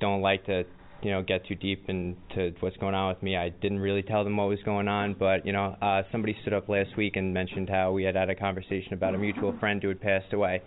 don't 0.00 0.22
like 0.22 0.44
to 0.46 0.64
you 1.02 1.10
know 1.10 1.22
get 1.22 1.46
too 1.46 1.54
deep 1.54 1.88
into 1.88 2.52
what's 2.60 2.76
going 2.78 2.94
on 2.94 3.08
with 3.08 3.22
me, 3.22 3.36
I 3.36 3.50
didn't 3.50 3.78
really 3.78 4.02
tell 4.02 4.24
them 4.24 4.36
what 4.36 4.48
was 4.48 4.62
going 4.64 4.88
on. 4.88 5.14
But 5.18 5.46
you 5.46 5.52
know, 5.52 5.76
uh, 5.80 6.02
somebody 6.10 6.36
stood 6.42 6.52
up 6.52 6.68
last 6.68 6.96
week 6.96 7.16
and 7.16 7.32
mentioned 7.32 7.68
how 7.70 7.92
we 7.92 8.04
had 8.04 8.16
had 8.16 8.30
a 8.30 8.34
conversation 8.34 8.92
about 8.92 9.14
a 9.14 9.18
mutual 9.18 9.56
friend 9.58 9.82
who 9.82 9.88
had 9.88 10.00
passed 10.00 10.32
away, 10.32 10.62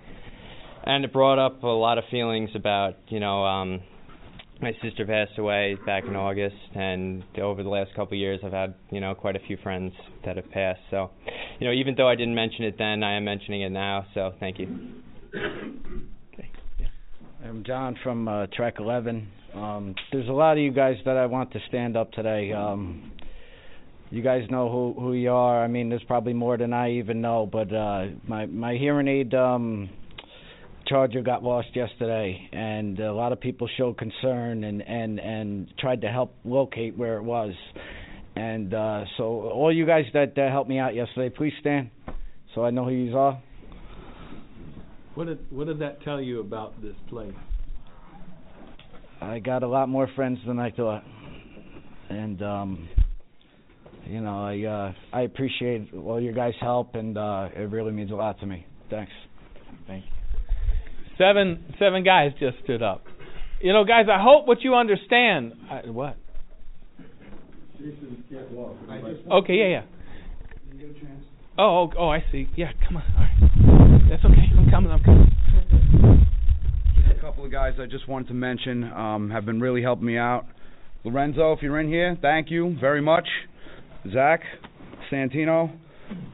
and 0.86 1.04
it 1.04 1.12
brought 1.12 1.40
up 1.40 1.62
a 1.64 1.68
lot 1.68 1.98
of 1.98 2.06
feelings 2.10 2.50
about 2.56 2.96
you 3.10 3.20
know. 3.20 3.46
um 3.46 3.82
my 4.62 4.74
sister 4.82 5.06
passed 5.06 5.38
away 5.38 5.78
back 5.86 6.04
in 6.06 6.16
August, 6.16 6.56
and 6.76 7.24
over 7.42 7.64
the 7.64 7.70
last 7.70 7.92
couple 7.96 8.16
of 8.16 8.20
years, 8.20 8.42
I've 8.44 8.52
had 8.52 8.74
you 8.92 9.00
know 9.00 9.16
quite 9.16 9.36
a 9.36 9.40
few 9.40 9.58
friends 9.64 9.94
that 10.26 10.36
have 10.36 10.50
passed. 10.52 10.82
So, 10.92 11.12
you 11.60 11.68
know, 11.68 11.74
even 11.74 11.96
though 11.96 12.10
I 12.10 12.16
didn't 12.16 12.36
mention 12.36 12.66
it 12.66 12.76
then, 12.78 13.04
I 13.04 13.16
am 13.16 13.24
mentioning 13.24 13.62
it 13.62 13.70
now. 13.70 14.06
So, 14.14 14.34
thank 14.40 14.60
you. 14.60 14.68
I'm 17.60 17.66
John 17.66 17.98
from 18.04 18.26
uh, 18.30 18.48
Track 18.56 18.76
11. 18.80 19.28
Um, 19.54 19.94
there's 20.14 20.30
a 20.30 20.32
lot 20.32 20.54
of 20.54 20.60
you 20.60 20.72
guys 20.72 20.96
that 21.04 21.18
I 21.18 21.26
want 21.26 21.52
to 21.52 21.60
stand 21.68 21.98
up 21.98 22.10
today. 22.14 22.54
Um, 22.54 23.12
you 24.12 24.22
guys 24.22 24.44
know 24.50 24.72
who 24.72 24.98
who 24.98 25.12
you 25.12 25.32
are. 25.32 25.62
I 25.62 25.68
mean, 25.68 25.90
there's 25.90 26.04
probably 26.04 26.32
more 26.32 26.58
than 26.58 26.72
I 26.72 26.92
even 26.92 27.20
know. 27.20 27.50
But 27.52 27.74
uh, 27.74 28.06
my 28.26 28.46
my 28.46 28.76
hearing 28.76 29.10
aid 29.10 29.34
um, 29.34 29.90
charger 30.88 31.22
got 31.22 31.44
lost 31.44 31.68
yesterday, 31.76 32.50
and 32.54 32.98
a 33.02 33.12
lot 33.12 33.34
of 33.34 33.42
people 33.42 33.68
showed 33.76 33.98
concern 33.98 34.64
and 34.64 34.82
and 34.82 35.20
and 35.20 35.74
tried 35.80 36.00
to 36.04 36.08
help 36.08 36.34
locate 36.46 36.98
where 36.98 37.18
it 37.18 37.24
was. 37.24 37.52
And 38.38 38.74
uh, 38.74 39.04
so, 39.18 39.24
all 39.26 39.76
you 39.76 39.86
guys 39.86 40.06
that, 40.14 40.36
that 40.38 40.50
helped 40.50 40.70
me 40.70 40.80
out 40.80 40.96
yesterday, 40.96 41.30
please 41.36 41.54
stand, 41.60 41.90
so 42.56 42.64
I 42.64 42.70
know 42.70 42.86
who 42.86 42.92
you 42.92 43.18
are. 43.18 43.44
What 45.16 45.28
did 45.28 45.52
what 45.52 45.68
did 45.68 45.80
that 45.80 46.02
tell 46.04 46.22
you 46.22 46.40
about 46.40 46.82
this 46.82 46.96
place? 47.10 47.34
I 49.22 49.40
got 49.40 49.64
a 49.64 49.68
lot 49.68 49.90
more 49.90 50.08
friends 50.16 50.40
than 50.48 50.60
I 50.60 50.72
thought, 50.72 51.04
and 52.10 52.42
um, 52.42 52.90
you 54.06 54.22
know 54.22 54.46
I 54.46 54.64
uh, 54.64 54.94
I 55.14 55.22
appreciate 55.22 55.94
all 55.94 56.22
your 56.22 56.34
guys' 56.34 56.54
help, 56.62 56.96
and 56.96 57.18
uh, 57.18 57.50
it 57.56 57.70
really 57.70 57.92
means 57.92 58.12
a 58.12 58.16
lot 58.16 58.40
to 58.40 58.46
me. 58.46 58.66
Thanks. 58.90 59.12
Thank 59.88 60.06
you. 60.06 60.12
Seven 61.18 61.76
seven 61.80 62.04
guys 62.04 62.32
just 62.40 62.58
stood 62.64 62.82
up. 62.82 63.04
You 63.62 63.74
know, 63.74 63.84
guys, 63.84 64.06
I 64.10 64.22
hope 64.24 64.48
what 64.48 64.62
you 64.62 64.74
understand. 64.76 65.54
I, 65.70 65.90
what? 65.90 66.16
Okay, 69.32 69.56
yeah, 69.56 69.68
yeah. 69.68 69.82
Oh, 71.58 71.90
oh, 71.92 71.92
oh, 71.98 72.10
I 72.10 72.24
see. 72.32 72.48
Yeah, 72.56 72.72
come 72.88 72.98
on. 72.98 73.04
All 73.16 73.22
right. 73.22 74.10
That's 74.10 74.24
okay. 74.24 74.48
I'm 74.58 74.70
coming. 74.72 74.92
I'm 74.92 75.04
coming. 75.04 76.26
A 77.30 77.32
couple 77.32 77.46
of 77.46 77.52
guys 77.52 77.74
I 77.80 77.86
just 77.86 78.08
wanted 78.08 78.30
to 78.30 78.34
mention 78.34 78.92
um, 78.92 79.30
have 79.30 79.46
been 79.46 79.62
really 79.62 79.84
helping 79.84 80.08
me 80.08 80.18
out. 80.18 80.48
Lorenzo, 81.04 81.54
if 81.54 81.62
you're 81.62 81.80
in 81.80 81.88
here, 81.88 82.18
thank 82.24 82.50
you 82.50 82.76
very 82.82 83.02
much. 83.02 83.28
Zach, 84.12 84.42
Santino, 85.12 85.72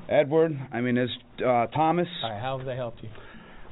Edward. 0.07 0.57
I 0.71 0.79
mean, 0.79 0.95
there's 0.95 1.17
uh, 1.45 1.67
Thomas. 1.75 2.07
Right, 2.23 2.39
how 2.39 2.57
have 2.57 2.65
they 2.65 2.77
helped 2.77 3.03
you? 3.03 3.09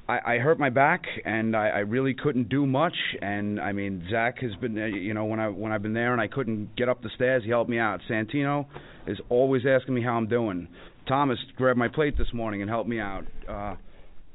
I, 0.10 0.34
I 0.34 0.38
hurt 0.40 0.60
my 0.60 0.70
back 0.70 1.04
and 1.24 1.56
I, 1.56 1.70
I 1.70 1.80
really 1.80 2.14
couldn't 2.14 2.50
do 2.50 2.66
much. 2.66 2.96
And 3.22 3.58
I 3.58 3.72
mean, 3.72 4.06
Zach 4.12 4.40
has 4.40 4.54
been, 4.60 4.78
uh, 4.78 4.88
you 4.88 5.14
know, 5.14 5.24
when 5.24 5.40
I 5.40 5.48
when 5.48 5.72
I've 5.72 5.82
been 5.82 5.94
there 5.94 6.12
and 6.12 6.20
I 6.20 6.28
couldn't 6.28 6.76
get 6.76 6.90
up 6.90 7.02
the 7.02 7.10
stairs, 7.16 7.44
he 7.46 7.52
helped 7.52 7.70
me 7.70 7.80
out. 7.80 8.02
Santino 8.10 8.66
is 9.08 9.18
always 9.30 9.62
asking 9.66 9.96
me 9.96 10.04
how 10.04 10.18
I'm 10.18 10.28
doing. 10.28 10.68
Thomas 11.08 11.40
grabbed 11.56 11.80
my 11.80 11.88
plate 11.88 12.18
this 12.18 12.34
morning 12.34 12.62
and 12.62 12.70
helped 12.70 12.90
me 12.90 13.00
out. 13.00 13.24
Uh, 13.48 13.76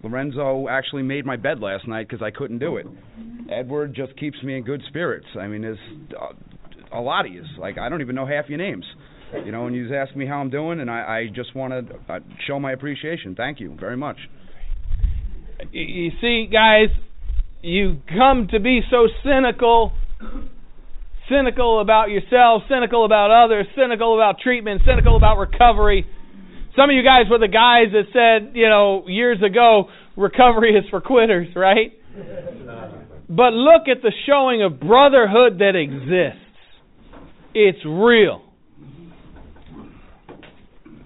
Lorenzo 0.02 0.68
actually 0.68 1.02
made 1.02 1.26
my 1.26 1.36
bed 1.36 1.60
last 1.60 1.88
night 1.88 2.08
because 2.08 2.22
I 2.22 2.30
couldn't 2.30 2.58
do 2.58 2.76
it. 2.76 2.86
Edward 3.50 3.94
just 3.94 4.16
keeps 4.18 4.40
me 4.42 4.56
in 4.56 4.64
good 4.64 4.82
spirits. 4.88 5.26
I 5.38 5.48
mean, 5.48 5.62
there's 5.62 5.78
uh, 6.20 6.96
a 6.96 7.00
lot 7.00 7.26
of 7.26 7.32
you. 7.32 7.42
Like 7.58 7.78
I 7.78 7.88
don't 7.88 8.00
even 8.00 8.14
know 8.14 8.26
half 8.26 8.48
your 8.48 8.58
names. 8.58 8.84
You 9.44 9.52
know, 9.52 9.66
and 9.66 9.76
you 9.76 9.94
ask 9.94 10.16
me 10.16 10.26
how 10.26 10.40
I'm 10.40 10.48
doing, 10.48 10.80
and 10.80 10.90
I, 10.90 11.00
I 11.00 11.26
just 11.34 11.54
want 11.54 11.72
to 11.74 11.94
uh, 12.10 12.20
show 12.46 12.58
my 12.58 12.72
appreciation. 12.72 13.34
Thank 13.34 13.60
you 13.60 13.76
very 13.78 13.96
much. 13.96 14.16
You 15.70 16.10
see, 16.20 16.48
guys, 16.50 16.88
you 17.60 18.00
come 18.08 18.48
to 18.52 18.60
be 18.60 18.80
so 18.90 19.08
cynical, 19.22 19.92
cynical 21.28 21.80
about 21.80 22.08
yourself, 22.08 22.62
cynical 22.70 23.04
about 23.04 23.30
others, 23.30 23.66
cynical 23.76 24.14
about 24.14 24.40
treatment, 24.40 24.80
cynical 24.86 25.16
about 25.16 25.36
recovery. 25.36 26.06
Some 26.78 26.90
of 26.90 26.94
you 26.94 27.02
guys 27.02 27.24
were 27.28 27.38
the 27.38 27.48
guys 27.48 27.92
that 27.92 28.04
said, 28.12 28.54
you 28.56 28.68
know, 28.68 29.02
years 29.08 29.38
ago, 29.42 29.88
recovery 30.16 30.76
is 30.76 30.84
for 30.90 31.00
quitters, 31.00 31.48
right? 31.56 31.92
But 33.28 33.52
look 33.52 33.88
at 33.88 34.00
the 34.00 34.12
showing 34.26 34.62
of 34.62 34.78
brotherhood 34.78 35.58
that 35.58 35.74
exists. 35.74 36.44
It's 37.52 37.84
real. 37.84 38.42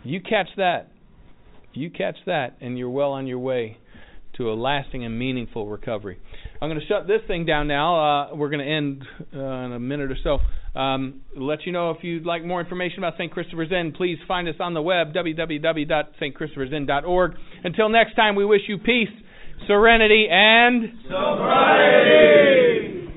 You 0.05 0.21
catch 0.21 0.49
that. 0.59 0.91
You 1.73 1.89
catch 1.89 2.17
that, 2.27 2.59
and 2.61 2.77
you're 2.77 2.91
well 2.91 3.13
on 3.13 3.27
your 3.27 3.39
way 3.39 3.79
to 4.37 4.51
a 4.51 4.55
lasting 4.55 5.07
and 5.07 5.19
meaningful 5.19 5.67
recovery. 5.67 6.19
I'm 6.63 6.69
going 6.69 6.81
to 6.81 6.87
shut 6.87 7.09
this 7.09 7.23
thing 7.27 7.45
down 7.45 7.67
now. 7.67 8.29
Uh, 8.31 8.37
we're 8.37 8.49
going 8.49 8.65
to 8.65 8.73
end 8.73 9.05
uh, 9.35 9.67
in 9.67 9.73
a 9.73 9.81
minute 9.81 10.13
or 10.13 10.17
so. 10.23 10.39
Um, 10.79 11.23
let 11.37 11.67
you 11.67 11.73
know 11.73 11.91
if 11.91 12.05
you'd 12.05 12.25
like 12.25 12.45
more 12.45 12.61
information 12.61 12.99
about 12.99 13.15
St. 13.15 13.33
Christopher's 13.33 13.73
Inn, 13.73 13.93
please 13.97 14.19
find 14.29 14.49
us 14.49 14.55
on 14.61 14.73
the 14.73 14.81
web, 14.81 15.13
www.stchristophersinn.org. 15.13 17.33
Until 17.65 17.89
next 17.89 18.15
time, 18.15 18.37
we 18.37 18.45
wish 18.45 18.61
you 18.69 18.79
peace, 18.79 19.09
serenity, 19.67 20.29
and 20.31 20.85
sobriety. 21.09 23.12